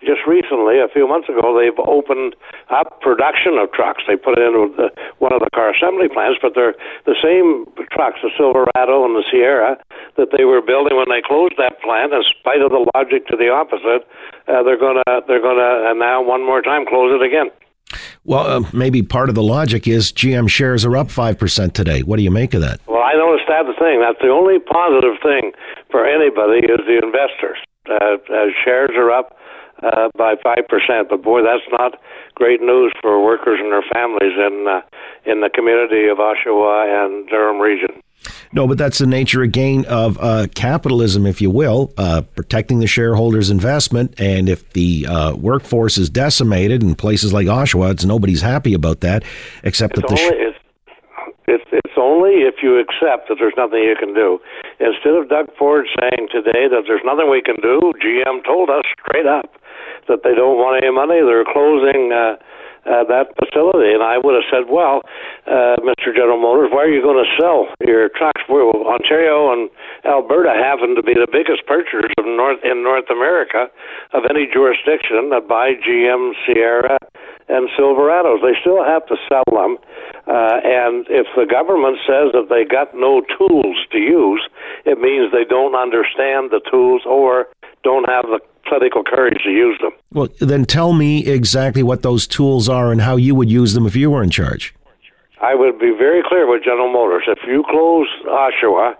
[0.00, 2.34] just recently, a few months ago, they've opened
[2.70, 4.02] up production of trucks.
[4.08, 7.68] They put it into the, one of the car assembly plants, but they're the same
[7.92, 9.76] trucks, the Silverado and the Sierra,
[10.16, 12.12] that they were building when they closed that plant.
[12.12, 14.08] In spite of the logic to the opposite,
[14.48, 17.52] uh, they're gonna they're gonna uh, now one more time close it again.
[18.24, 22.02] Well, uh, maybe part of the logic is GM shares are up five percent today.
[22.02, 22.80] What do you make of that?
[22.86, 24.00] Well, I noticed that the thing.
[24.00, 25.52] That's the only positive thing
[25.90, 27.58] for anybody is the investors.
[27.88, 29.36] Uh, uh, shares are up
[29.82, 31.08] uh, by five percent.
[31.08, 32.00] But boy, that's not
[32.34, 34.80] great news for workers and their families in uh,
[35.24, 38.02] in the community of Oshawa and Durham region.
[38.52, 42.86] No, but that's the nature again of uh, capitalism, if you will, uh, protecting the
[42.86, 44.20] shareholders' investment.
[44.20, 49.00] And if the uh, workforce is decimated in places like Oshawa, it's nobody's happy about
[49.00, 49.24] that,
[49.62, 50.22] except it's that the.
[50.22, 50.58] Only, sh- it's,
[51.46, 54.40] it's, it's only if you accept that there's nothing you can do.
[54.80, 58.84] Instead of Doug Ford saying today that there's nothing we can do, GM told us
[58.98, 59.60] straight up
[60.08, 61.20] that they don't want any money.
[61.20, 62.36] They're closing uh,
[62.86, 63.92] uh, that facility.
[63.92, 65.04] And I would have said, well,
[65.44, 66.16] uh, Mr.
[66.16, 68.40] General Motors, why are you going to sell your trucks?
[68.48, 69.68] Well, Ontario and
[70.04, 73.68] Alberta happen to be the biggest purchasers of North in North America
[74.12, 76.96] of any jurisdiction that buy GM, Sierra,
[77.48, 78.40] and Silverados.
[78.40, 79.76] They still have to sell them.
[80.24, 84.46] Uh, and if the government says that they got no tools to use,
[84.86, 87.48] it means they don't understand the tools or
[87.82, 89.92] don't have the political courage to use them.
[90.12, 93.86] Well, then tell me exactly what those tools are and how you would use them
[93.86, 94.74] if you were in charge.
[95.40, 97.24] I would be very clear with General Motors.
[97.26, 98.92] If you close Oshawa,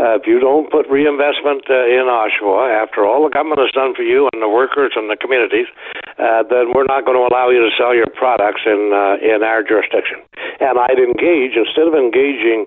[0.00, 3.94] uh, if you don't put reinvestment uh, in Oshawa, after all the government has done
[3.94, 5.68] for you and the workers and the communities,
[6.16, 9.44] uh, then we're not going to allow you to sell your products in uh, in
[9.44, 10.24] our jurisdiction.
[10.64, 12.64] And I'd engage instead of engaging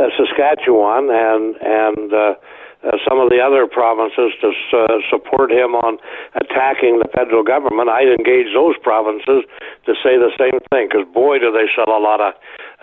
[0.00, 2.34] uh, Saskatchewan and and uh,
[2.84, 5.98] uh, some of the other provinces to uh, support him on
[6.34, 9.46] attacking the federal government, I'd engage those provinces
[9.86, 12.34] to say the same thing because boy, do they sell a lot of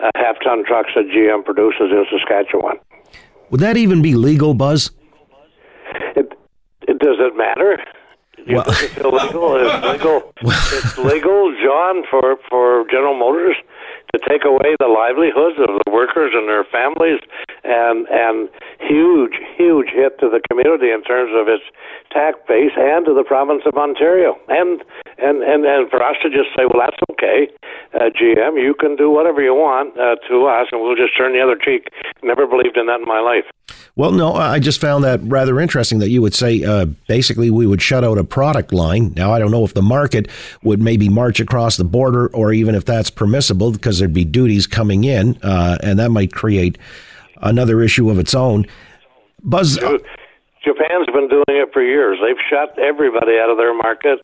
[0.02, 2.76] uh, half-ton trucks that GM produces in Saskatchewan.
[3.50, 4.90] Would that even be legal, Buzz?
[6.16, 6.32] It,
[6.88, 7.78] it does it matter?
[8.48, 9.56] Well- it's illegal.
[9.56, 10.32] It's legal.
[10.42, 13.56] it's legal, John, for for General Motors
[14.14, 17.20] to take away the livelihoods of the workers and their families,
[17.64, 18.48] and and
[18.80, 21.64] huge, huge hit to the community in terms of its
[22.10, 24.36] tax base and to the province of Ontario.
[24.48, 24.82] And
[25.22, 27.48] and and, and for us to just say, well, that's okay,
[27.94, 31.32] uh, GM, you can do whatever you want uh, to us, and we'll just turn
[31.32, 31.88] the other cheek.
[32.22, 33.44] Never believed in that in my life.
[33.96, 37.66] Well, no, I just found that rather interesting that you would say uh, basically we
[37.66, 39.12] would shut out a product line.
[39.16, 40.28] Now, I don't know if the market
[40.62, 44.66] would maybe march across the border or even if that's permissible because there'd be duties
[44.66, 46.78] coming in, uh, and that might create
[47.42, 48.66] another issue of its own.
[49.42, 49.78] Buzz,
[50.64, 52.18] Japan's been doing it for years.
[52.22, 54.20] They've shut everybody out of their market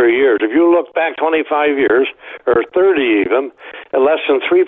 [0.00, 0.40] for years.
[0.40, 2.08] If you look back 25 years,
[2.48, 3.52] or 30 even,
[3.92, 4.64] less than 3%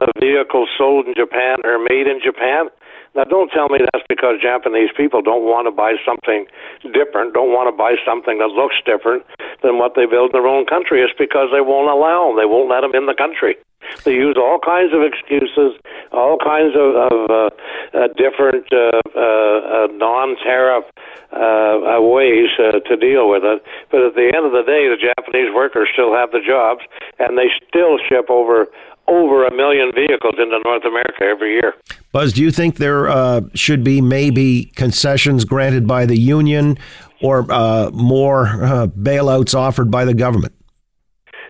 [0.00, 2.72] of vehicles sold in Japan are made in Japan.
[3.12, 6.48] Now, don't tell me that's because Japanese people don't want to buy something
[6.96, 9.28] different, don't want to buy something that looks different
[9.60, 11.04] than what they build in their own country.
[11.04, 12.40] It's because they won't allow them.
[12.40, 13.60] They won't let them in the country.
[14.04, 15.78] They use all kinds of excuses,
[16.12, 17.50] all kinds of, of uh,
[17.92, 20.84] uh, different uh, uh, uh, non-tariff
[21.32, 23.62] uh, uh, ways uh, to deal with it.
[23.90, 26.82] But at the end of the day, the Japanese workers still have the jobs,
[27.18, 28.68] and they still ship over
[29.08, 31.74] over a million vehicles into North America every year.
[32.12, 36.78] Buzz, do you think there uh, should be maybe concessions granted by the union
[37.20, 40.52] or uh, more uh, bailouts offered by the government?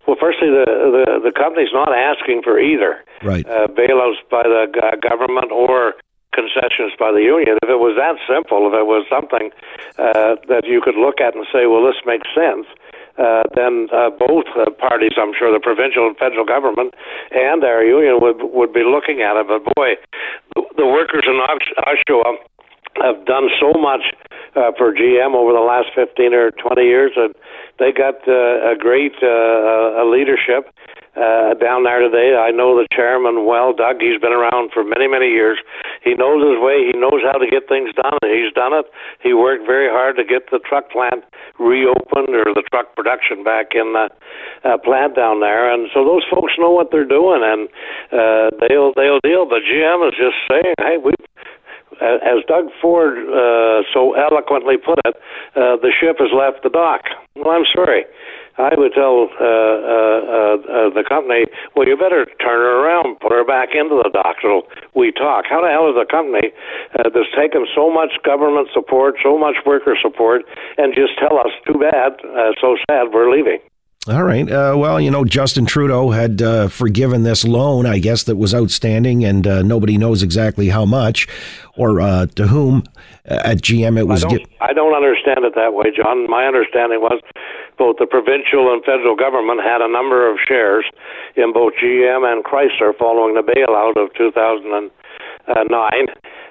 [0.06, 0.99] Well, firstly, the the, the
[1.40, 3.44] company's not asking for either Right.
[3.48, 4.68] uh, bailouts by the
[5.00, 5.94] government or
[6.32, 7.58] concessions by the union.
[7.62, 9.50] If it was that simple, if it was something
[9.98, 12.66] uh, that you could look at and say, well, this makes sense,
[13.18, 16.94] uh, then uh, both uh, parties, I'm sure, the provincial and federal government
[17.32, 19.46] and our union would would be looking at it.
[19.50, 19.98] But boy,
[20.54, 22.38] the, the workers in Osh- Oshawa
[23.02, 24.14] have done so much
[24.56, 27.34] uh, for GM over the last 15 or 20 years that
[27.78, 30.70] they got uh, a great uh, uh, leadership
[31.20, 32.32] uh, down there today.
[32.32, 34.00] I know the chairman well, Doug.
[34.00, 35.60] He's been around for many, many years.
[36.02, 36.88] He knows his way.
[36.88, 38.16] He knows how to get things done.
[38.24, 38.88] He's done it.
[39.20, 41.22] He worked very hard to get the truck plant
[41.60, 44.08] reopened or the truck production back in the
[44.64, 45.68] uh, plant down there.
[45.68, 47.68] And so those folks know what they're doing, and
[48.08, 49.44] uh, they'll they'll deal.
[49.44, 51.12] But GM is just saying, hey, we
[52.00, 55.14] as Doug Ford uh, so eloquently put it,
[55.54, 57.02] uh, the ship has left the dock.
[57.36, 58.04] Well, I'm sorry.
[58.58, 63.18] I would tell uh, uh, uh, uh, the company, well, you better turn her around,
[63.20, 65.44] put her back into the dock so we talk.
[65.48, 66.52] How the hell is a company
[66.98, 70.42] uh, that's taken so much government support, so much worker support,
[70.78, 73.58] and just tell us, too bad, uh, so sad, we're leaving?
[74.08, 74.50] All right.
[74.50, 78.54] Uh, well, you know, Justin Trudeau had uh, forgiven this loan, I guess, that was
[78.54, 81.28] outstanding, and uh, nobody knows exactly how much
[81.76, 82.84] or uh, to whom.
[83.28, 84.22] Uh, at GM, it I was.
[84.22, 86.28] don't, gi- I don't understand it that way, John.
[86.30, 87.20] My understanding was
[87.80, 90.84] both the provincial and federal government had a number of shares
[91.34, 94.92] in both GM and Chrysler following the bailout of 2009.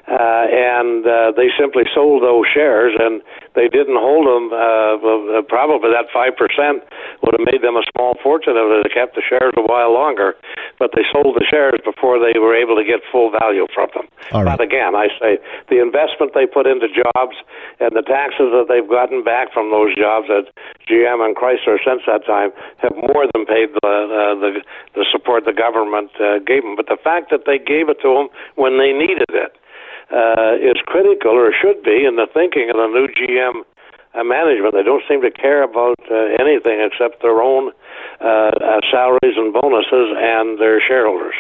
[0.10, 3.22] Uh, and uh, they simply sold those shares, and
[3.54, 4.50] they didn't hold them.
[4.50, 6.82] Uh, probably that five percent
[7.22, 10.34] would have made them a small fortune if they kept the shares a while longer.
[10.82, 14.10] But they sold the shares before they were able to get full value from them.
[14.34, 14.58] All right.
[14.58, 15.38] But again, I say
[15.70, 17.38] the investment they put into jobs
[17.78, 20.50] and the taxes that they've gotten back from those jobs at
[20.90, 22.50] GM and Chrysler since that time
[22.82, 24.66] have more than paid the uh, the,
[24.98, 26.74] the support the government uh, gave them.
[26.74, 29.54] But the fact that they gave it to them when they needed it
[30.12, 33.62] uh, is critical, or should be, in the thinking of the new GM
[34.14, 34.74] uh, management.
[34.74, 37.72] They don't seem to care about uh, anything except their own
[38.22, 41.36] uh, uh, salaries and bonuses and their shareholders.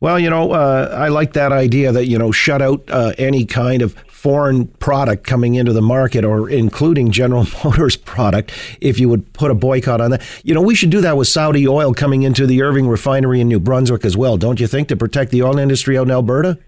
[0.00, 3.44] Well, you know, uh, I like that idea that, you know, shut out uh, any
[3.44, 9.08] kind of foreign product coming into the market or including General Motors product if you
[9.08, 10.22] would put a boycott on that.
[10.42, 13.48] You know, we should do that with Saudi oil coming into the Irving refinery in
[13.48, 16.58] New Brunswick as well, don't you think, to protect the oil industry out in Alberta?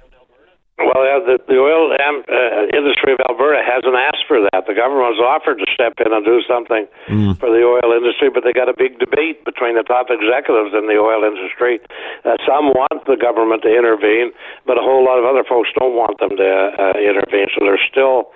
[0.83, 4.67] Well, yeah, the, the oil um, uh, industry of Alberta hasn't asked for that.
[4.67, 6.91] The government has offered to step in and do something
[7.39, 10.91] for the oil industry, but they got a big debate between the top executives in
[10.91, 11.79] the oil industry.
[12.27, 14.35] Uh, some want the government to intervene,
[14.67, 17.47] but a whole lot of other folks don't want them to uh, intervene.
[17.55, 18.35] So there's still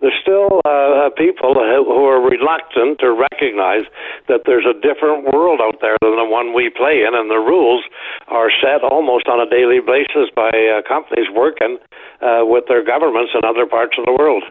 [0.00, 3.88] there's still uh, people who who are reluctant to recognize
[4.28, 7.40] that there's a different world out there than the one we play in, and the
[7.40, 7.84] rules
[8.28, 11.78] are set almost on a daily basis by uh, companies working
[12.20, 14.44] uh, with their governments in other parts of the world.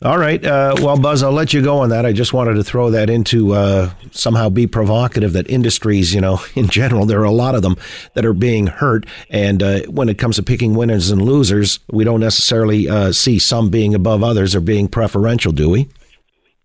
[0.00, 0.44] All right.
[0.44, 2.06] Uh, well, Buzz, I'll let you go on that.
[2.06, 6.40] I just wanted to throw that into uh, somehow be provocative that industries, you know,
[6.54, 7.76] in general, there are a lot of them
[8.14, 9.06] that are being hurt.
[9.28, 13.40] And uh, when it comes to picking winners and losers, we don't necessarily uh, see
[13.40, 15.88] some being above others or being preferential, do we?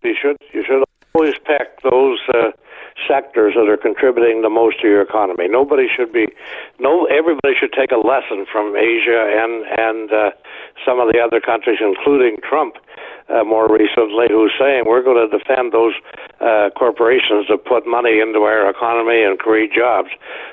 [0.04, 2.52] You should you should always pick those uh,
[3.08, 5.48] sectors that are contributing the most to your economy.
[5.48, 6.26] Nobody should be,
[6.78, 10.30] no, everybody should take a lesson from Asia and and uh,
[10.86, 12.76] some of the other countries, including Trump.
[13.24, 15.94] Uh, more recently, who's saying we're going to defend those
[16.44, 20.10] uh, corporations that put money into our economy and create jobs.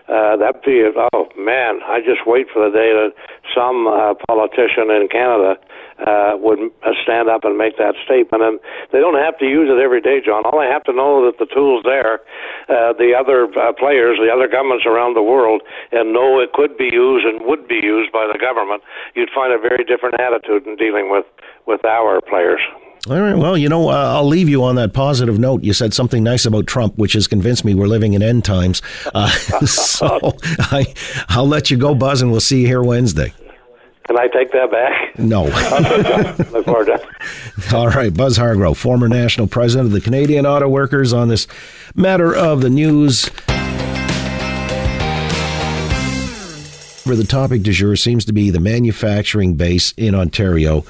[0.07, 3.11] Uh, that'd be, oh man, I just wait for the day that
[3.53, 5.59] some uh, politician in Canada
[6.05, 8.43] uh, would uh, stand up and make that statement.
[8.43, 8.59] And
[8.91, 10.43] they don't have to use it every day, John.
[10.45, 12.21] All they have to know that the tool's there.
[12.69, 16.77] Uh, the other uh, players, the other governments around the world, and know it could
[16.77, 18.83] be used and would be used by the government.
[19.15, 21.25] You'd find a very different attitude in dealing with
[21.67, 22.61] with our players.
[23.09, 23.35] All right.
[23.35, 25.63] Well, you know, uh, I'll leave you on that positive note.
[25.63, 28.83] You said something nice about Trump, which has convinced me we're living in end times.
[29.15, 29.27] Uh,
[29.65, 30.93] so I,
[31.29, 33.33] I'll let you go, Buzz, and we'll see you here Wednesday.
[34.11, 35.17] Can I take that back?
[35.17, 35.45] No.
[36.51, 41.13] Look forward to All right, Buzz Hargrove, former national president of the Canadian Auto Workers,
[41.13, 41.47] on this
[41.95, 43.29] matter of the news.
[47.05, 50.83] For the topic du jour seems to be the manufacturing base in Ontario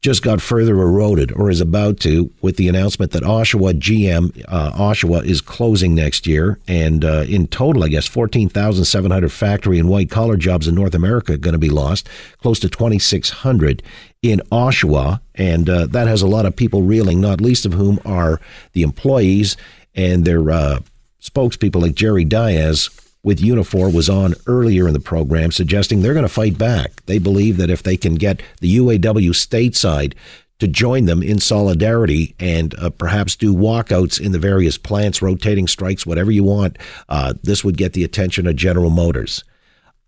[0.00, 4.72] just got further eroded or is about to with the announcement that Oshawa GM uh,
[4.72, 9.32] Oshawa is closing next year, and uh, in total, I guess fourteen thousand seven hundred
[9.32, 12.08] factory and white collar jobs in North America are going to be lost,
[12.40, 13.82] close to twenty six hundred
[14.22, 17.98] in Oshawa, and uh, that has a lot of people reeling, not least of whom
[18.04, 18.40] are
[18.72, 19.56] the employees
[19.94, 20.80] and their uh,
[21.20, 22.88] spokespeople like Jerry Dias
[23.22, 27.04] with Unifor was on earlier in the program suggesting they're going to fight back.
[27.06, 30.14] They believe that if they can get the UAW stateside
[30.58, 35.68] to join them in solidarity and uh, perhaps do walkouts in the various plants, rotating
[35.68, 39.44] strikes, whatever you want, uh, this would get the attention of General Motors.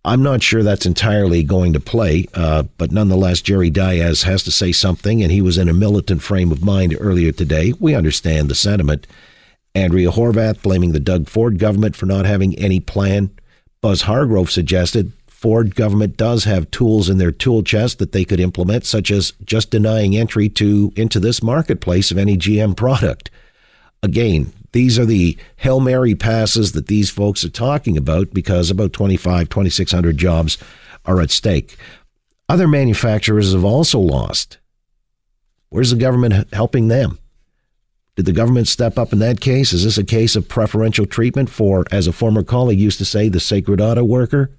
[0.04, 4.50] I'm not sure that's entirely going to play, uh, but nonetheless, Jerry Dias has to
[4.50, 7.74] say something, and he was in a militant frame of mind earlier today.
[7.78, 9.06] We understand the sentiment.
[9.74, 13.30] Andrea Horwath blaming the Doug Ford government for not having any plan.
[13.80, 18.40] Buzz Hargrove suggested Ford government does have tools in their tool chest that they could
[18.40, 23.30] implement, such as just denying entry to into this marketplace of any GM product.
[24.02, 28.92] Again, these are the Hail Mary passes that these folks are talking about because about
[28.92, 30.58] 25, 2,600 jobs
[31.06, 31.76] are at stake.
[32.48, 34.58] Other manufacturers have also lost.
[35.70, 37.18] Where's the government helping them?
[38.20, 39.72] Did the government step up in that case?
[39.72, 43.30] Is this a case of preferential treatment for, as a former colleague used to say,
[43.30, 44.50] the sacred auto worker?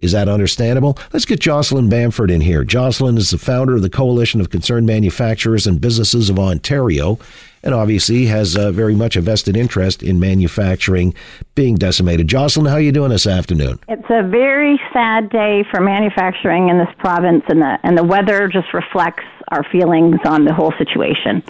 [0.00, 0.98] Is that understandable?
[1.12, 2.64] Let's get Jocelyn Bamford in here.
[2.64, 7.18] Jocelyn is the founder of the Coalition of Concerned Manufacturers and Businesses of Ontario,
[7.62, 11.14] and obviously has uh, very much a vested interest in manufacturing
[11.54, 12.28] being decimated.
[12.28, 13.78] Jocelyn, how are you doing this afternoon?
[13.88, 18.48] It's a very sad day for manufacturing in this province, and the and the weather
[18.48, 21.42] just reflects our feelings on the whole situation.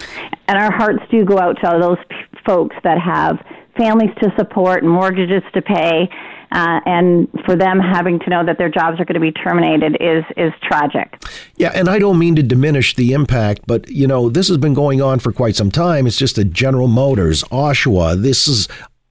[0.47, 2.17] And our hearts do go out to all those p-
[2.47, 3.45] folks that have
[3.77, 6.09] families to support and mortgages to pay
[6.57, 9.97] uh, and for them having to know that their jobs are going to be terminated
[10.01, 11.23] is is tragic.
[11.57, 14.73] Yeah, and I don't mean to diminish the impact, but you know this has been
[14.73, 16.07] going on for quite some time.
[16.07, 18.69] It's just that General Motors, Oshawa, this is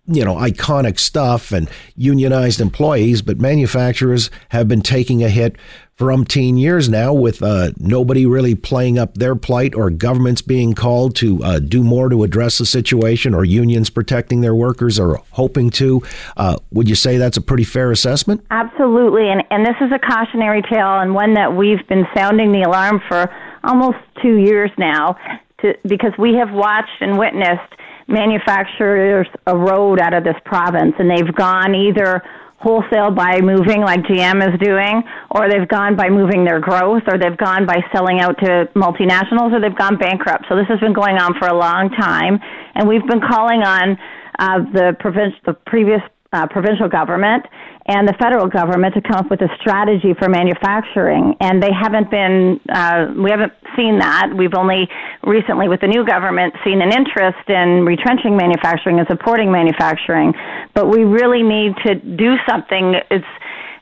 [0.07, 5.55] you know, iconic stuff and unionized employees, but manufacturers have been taking a hit
[5.95, 10.73] for umpteen years now with uh, nobody really playing up their plight or governments being
[10.73, 15.21] called to uh, do more to address the situation or unions protecting their workers or
[15.31, 16.01] hoping to.
[16.35, 18.45] Uh, would you say that's a pretty fair assessment?
[18.51, 19.29] Absolutely.
[19.29, 23.01] And, and this is a cautionary tale and one that we've been sounding the alarm
[23.07, 23.33] for
[23.63, 25.15] almost two years now
[25.61, 27.73] to, because we have watched and witnessed
[28.07, 32.21] manufacturers erode out of this province, and they've gone either
[32.57, 37.17] wholesale by moving like GM is doing, or they've gone by moving their growth, or
[37.17, 40.45] they've gone by selling out to multinationals, or they've gone bankrupt.
[40.49, 42.39] So this has been going on for a long time,
[42.75, 43.97] and we've been calling on
[44.39, 46.01] uh, the, province, the previous
[46.33, 47.45] uh, provincial government
[47.87, 51.35] and the federal government to come up with a strategy for manufacturing.
[51.39, 54.33] And they haven't been, uh, we haven't seen that.
[54.35, 54.89] We've only
[55.23, 60.33] recently, with the new government, seen an interest in retrenching manufacturing and supporting manufacturing.
[60.73, 62.95] But we really need to do something.
[63.11, 63.25] It's,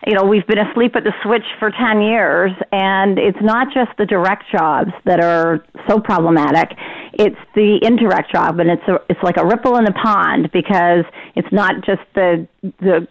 [0.06, 3.92] you know, we've been asleep at the switch for 10 years, and it's not just
[3.98, 6.78] the direct jobs that are so problematic.
[7.14, 11.06] It's the indirect job, and it's a, it's like a ripple in the pond because
[11.36, 12.46] it's not just the
[12.80, 13.08] the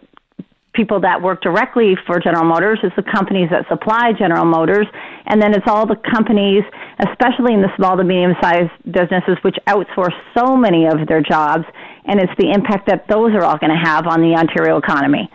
[0.73, 4.87] people that work directly for General Motors, it's the companies that supply General Motors,
[5.27, 6.63] and then it's all the companies,
[6.99, 11.65] especially in the small to medium sized businesses, which outsource so many of their jobs,
[12.05, 15.29] and it's the impact that those are all going to have on the Ontario economy.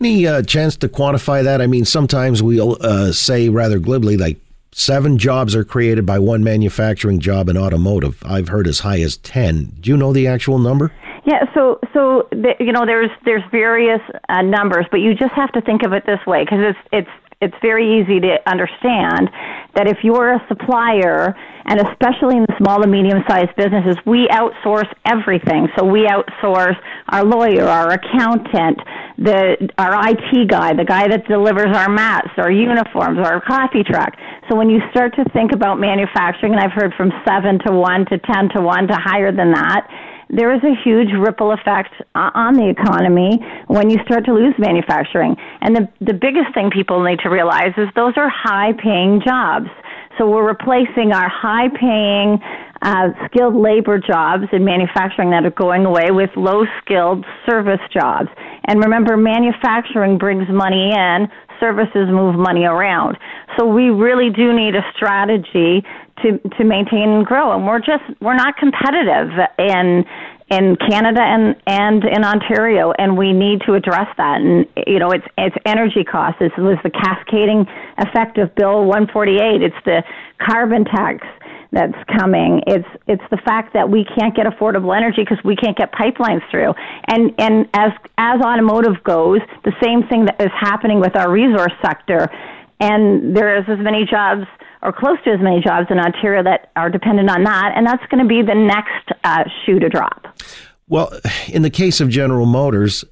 [0.00, 1.60] Any uh, chance to quantify that?
[1.60, 4.38] I mean, sometimes we'll uh, say rather glibly, like
[4.72, 8.22] seven jobs are created by one manufacturing job in automotive.
[8.24, 9.76] I've heard as high as 10.
[9.80, 10.92] Do you know the actual number?
[11.28, 14.00] Yeah, so so the, you know there's there's various
[14.30, 17.14] uh, numbers, but you just have to think of it this way because it's it's
[17.42, 19.28] it's very easy to understand
[19.76, 24.26] that if you're a supplier, and especially in the small to medium sized businesses, we
[24.28, 25.68] outsource everything.
[25.76, 28.80] So we outsource our lawyer, our accountant,
[29.18, 34.16] the our IT guy, the guy that delivers our mats, our uniforms, our coffee truck.
[34.48, 38.06] So when you start to think about manufacturing, and I've heard from seven to one
[38.06, 39.84] to ten to one to higher than that
[40.30, 45.36] there is a huge ripple effect on the economy when you start to lose manufacturing.
[45.60, 49.68] And the, the biggest thing people need to realize is those are high paying jobs.
[50.18, 52.42] So we're replacing our high paying,
[52.82, 58.28] uh, skilled labor jobs in manufacturing that are going away with low skilled service jobs.
[58.66, 61.28] And remember, manufacturing brings money in,
[61.60, 63.16] services move money around.
[63.58, 65.82] So we really do need a strategy
[66.22, 67.54] to to maintain and grow.
[67.54, 70.04] And we're just we're not competitive in
[70.50, 74.40] in Canada and and in Ontario, and we need to address that.
[74.40, 76.38] And you know, it's it's energy costs.
[76.40, 77.66] This was the cascading
[77.98, 79.62] effect of Bill 148.
[79.62, 80.02] It's the
[80.38, 81.26] carbon tax
[81.70, 82.62] that's coming.
[82.66, 86.42] It's it's the fact that we can't get affordable energy because we can't get pipelines
[86.50, 86.72] through.
[87.08, 91.74] And and as as automotive goes, the same thing that is happening with our resource
[91.84, 92.30] sector.
[92.80, 94.46] And there is as many jobs
[94.82, 98.04] or close to as many jobs in Ontario that are dependent on that, and that's
[98.10, 100.26] going to be the next uh, shoe to drop.
[100.88, 101.12] Well,
[101.48, 103.04] in the case of General Motors,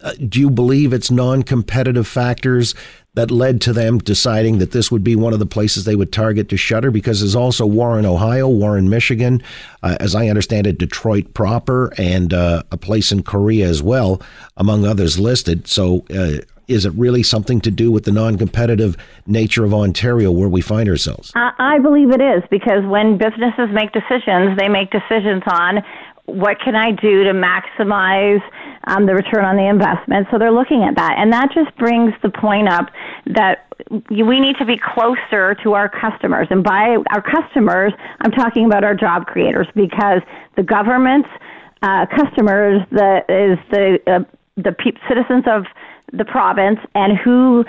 [0.00, 2.74] uh, do you believe it's non-competitive factors
[3.14, 6.12] that led to them deciding that this would be one of the places they would
[6.12, 6.90] target to shutter?
[6.90, 9.42] Because there's also Warren, Ohio, Warren, Michigan,
[9.82, 14.20] uh, as I understand it, Detroit proper, and uh, a place in Korea as well,
[14.58, 15.66] among others listed.
[15.66, 18.96] So uh, is it really something to do with the non-competitive
[19.26, 21.32] nature of Ontario where we find ourselves?
[21.34, 25.82] I believe it is because when businesses make decisions, they make decisions on
[26.26, 28.42] what can I do to maximize
[28.88, 30.26] um, the return on the investment.
[30.30, 32.86] So they're looking at that, and that just brings the point up
[33.26, 33.66] that
[34.10, 36.48] we need to be closer to our customers.
[36.50, 40.20] And by our customers, I'm talking about our job creators because
[40.56, 41.28] the government's
[41.82, 44.24] uh, customers the, is the uh,
[44.56, 45.64] the pe- citizens of
[46.12, 47.64] the province and who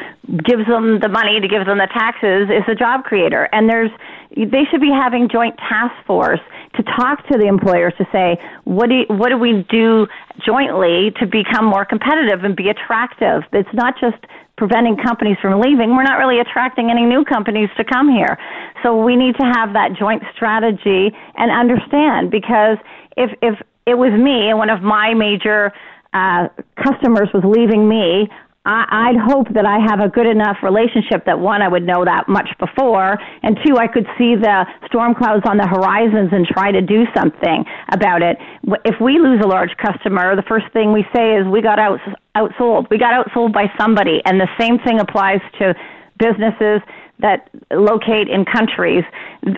[0.45, 3.49] gives them the money to give them the taxes is the job creator.
[3.51, 3.91] And there's
[4.35, 6.39] they should be having joint task force
[6.75, 10.05] to talk to the employers to say what do you, what do we do
[10.45, 13.43] jointly to become more competitive and be attractive.
[13.53, 14.17] It's not just
[14.57, 15.95] preventing companies from leaving.
[15.95, 18.38] We're not really attracting any new companies to come here.
[18.83, 22.77] So we need to have that joint strategy and understand because
[23.15, 23.57] if if
[23.88, 25.71] it was me and one of my major
[26.14, 26.47] uh,
[26.84, 28.30] customers was leaving me,
[28.68, 32.03] I, I'd hope that I have a good enough relationship that one, I would know
[32.03, 36.45] that much before, and two, I could see the storm clouds on the horizons and
[36.45, 38.38] try to do something about it.
[38.84, 41.99] If we lose a large customer, the first thing we say is we got out,
[42.36, 42.89] outsold.
[42.91, 45.74] We got outsold by somebody, and the same thing applies to
[46.20, 46.82] businesses
[47.20, 49.03] that locate in countries.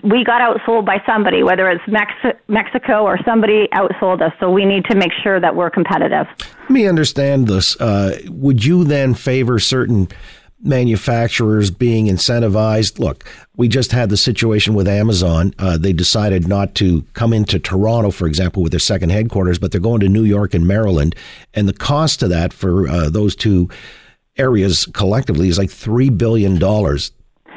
[0.02, 4.32] We got outsold by somebody, whether it's Mex- Mexico or somebody outsold us.
[4.40, 6.26] So we need to make sure that we're competitive.
[6.62, 7.78] Let me understand this.
[7.80, 10.08] Uh, would you then favor certain
[10.62, 12.98] manufacturers being incentivized?
[12.98, 13.24] Look,
[13.56, 15.54] we just had the situation with Amazon.
[15.58, 19.72] Uh, they decided not to come into Toronto, for example, with their second headquarters, but
[19.72, 21.14] they're going to New York and Maryland.
[21.54, 23.68] And the cost of that for uh, those two
[24.36, 26.58] areas collectively is like $3 billion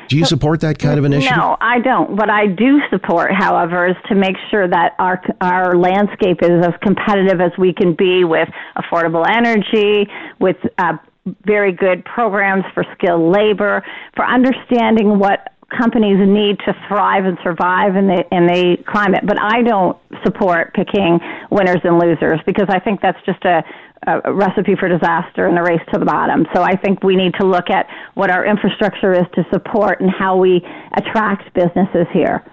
[0.08, 1.38] do you support that kind of initiative?
[1.38, 2.12] No, I don't.
[2.12, 6.74] What I do support, however, is to make sure that our our landscape is as
[6.82, 10.98] competitive as we can be with affordable energy, with uh,
[11.46, 13.84] very good programs for skilled labor,
[14.16, 19.22] for understanding what companies need to thrive and survive in the in the climate.
[19.26, 23.64] But I don't support picking winners and losers because I think that's just a
[24.08, 26.46] a recipe for disaster and a race to the bottom.
[26.54, 30.10] So I think we need to look at what our infrastructure is to support and
[30.10, 32.44] how we attract businesses here.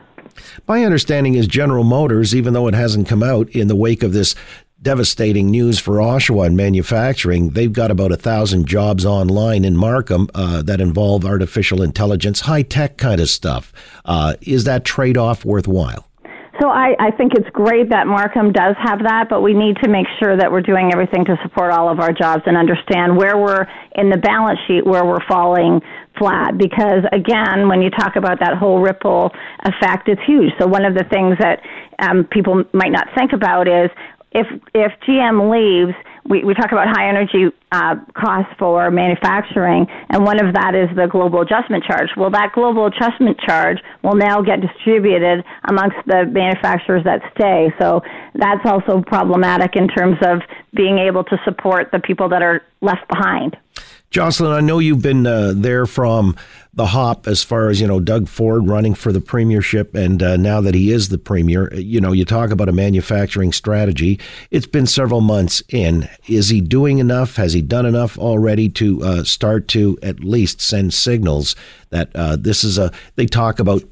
[0.66, 4.12] My understanding is General Motors, even though it hasn't come out in the wake of
[4.12, 4.34] this
[4.82, 7.51] devastating news for Oshawa and manufacturing.
[7.51, 12.62] They've got about a thousand jobs online in Markham uh, that involve artificial intelligence, high
[12.62, 13.72] tech kind of stuff.
[14.05, 16.09] Uh, is that trade off worthwhile?
[16.61, 19.88] So I, I think it's great that Markham does have that, but we need to
[19.88, 23.38] make sure that we're doing everything to support all of our jobs and understand where
[23.38, 25.80] we're in the balance sheet, where we're falling
[26.18, 26.58] flat.
[26.58, 29.32] Because again, when you talk about that whole ripple
[29.64, 30.52] effect, it's huge.
[30.61, 31.61] So one of the things that
[31.98, 33.88] um, people might not think about is
[34.32, 35.96] if if GM leaves,
[36.30, 40.88] we, we talk about high energy uh, costs for manufacturing, and one of that is
[40.96, 42.08] the global adjustment charge.
[42.16, 47.74] Well, that global adjustment charge will now get distributed amongst the manufacturers that stay.
[47.80, 48.02] So
[48.34, 50.40] that's also problematic in terms of
[50.72, 53.56] being able to support the people that are left behind.
[54.11, 56.34] Jocelyn, I know you've been uh, there from
[56.74, 60.36] the hop as far as you know Doug Ford running for the premiership, and uh,
[60.36, 64.18] now that he is the premier, you know you talk about a manufacturing strategy.
[64.50, 66.08] It's been several months in.
[66.26, 67.36] Is he doing enough?
[67.36, 71.54] Has he done enough already to uh, start to at least send signals
[71.90, 72.90] that uh, this is a?
[73.14, 73.84] They talk about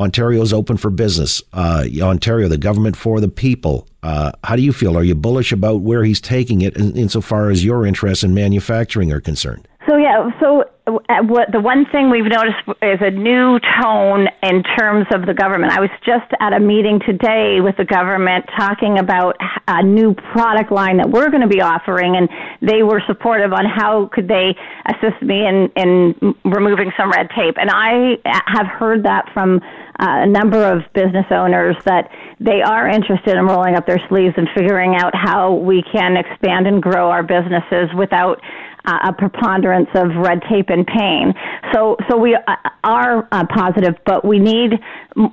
[0.00, 1.42] Ontario's open for business.
[1.52, 3.86] Uh, Ontario, the government for the people.
[4.02, 4.96] Uh, how do you feel?
[4.96, 9.12] Are you bullish about where he's taking it in, insofar as your interests in manufacturing
[9.12, 9.68] are concerned?
[9.88, 14.62] So yeah, so uh, what the one thing we've noticed is a new tone in
[14.78, 15.72] terms of the government.
[15.72, 19.36] I was just at a meeting today with the government talking about
[19.68, 22.28] a new product line that we're going to be offering, and
[22.62, 24.54] they were supportive on how could they
[24.86, 27.56] assist me in in removing some red tape.
[27.58, 29.60] And I have heard that from
[30.00, 34.34] uh, a number of business owners that they are interested in rolling up their sleeves
[34.38, 38.40] and figuring out how we can expand and grow our businesses without
[38.86, 41.34] uh, a preponderance of red tape and pain.
[41.74, 44.72] So, so we uh, are uh, positive, but we need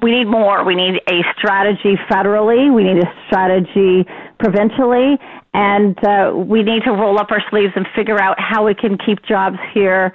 [0.02, 0.66] we need more.
[0.66, 2.74] We need a strategy federally.
[2.74, 4.06] We need a strategy
[4.38, 5.18] provincially,
[5.54, 8.98] and uh, we need to roll up our sleeves and figure out how we can
[8.98, 10.14] keep jobs here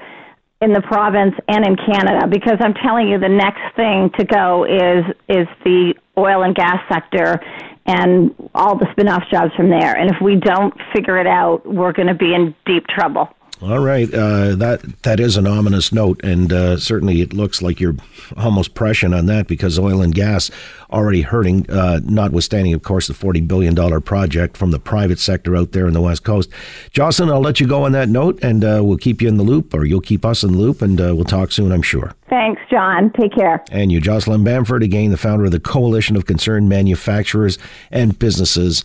[0.62, 4.64] in the province and in Canada because I'm telling you the next thing to go
[4.64, 7.40] is is the oil and gas sector
[7.86, 9.96] and all the spin-off jobs from there.
[9.96, 13.28] And if we don't figure it out, we're going to be in deep trouble.
[13.60, 17.78] All right, uh, that that is an ominous note, and uh, certainly it looks like
[17.78, 17.94] you're
[18.36, 20.50] almost prescient on that because oil and gas
[20.90, 21.70] already hurting.
[21.70, 25.86] Uh, notwithstanding, of course, the forty billion dollar project from the private sector out there
[25.86, 26.50] in the west coast.
[26.90, 29.44] Jocelyn, I'll let you go on that note, and uh, we'll keep you in the
[29.44, 32.14] loop, or you'll keep us in the loop, and uh, we'll talk soon, I'm sure.
[32.28, 33.12] Thanks, John.
[33.12, 33.62] Take care.
[33.70, 37.58] And you, Jocelyn Bamford, again, the founder of the Coalition of Concerned Manufacturers
[37.90, 38.84] and Businesses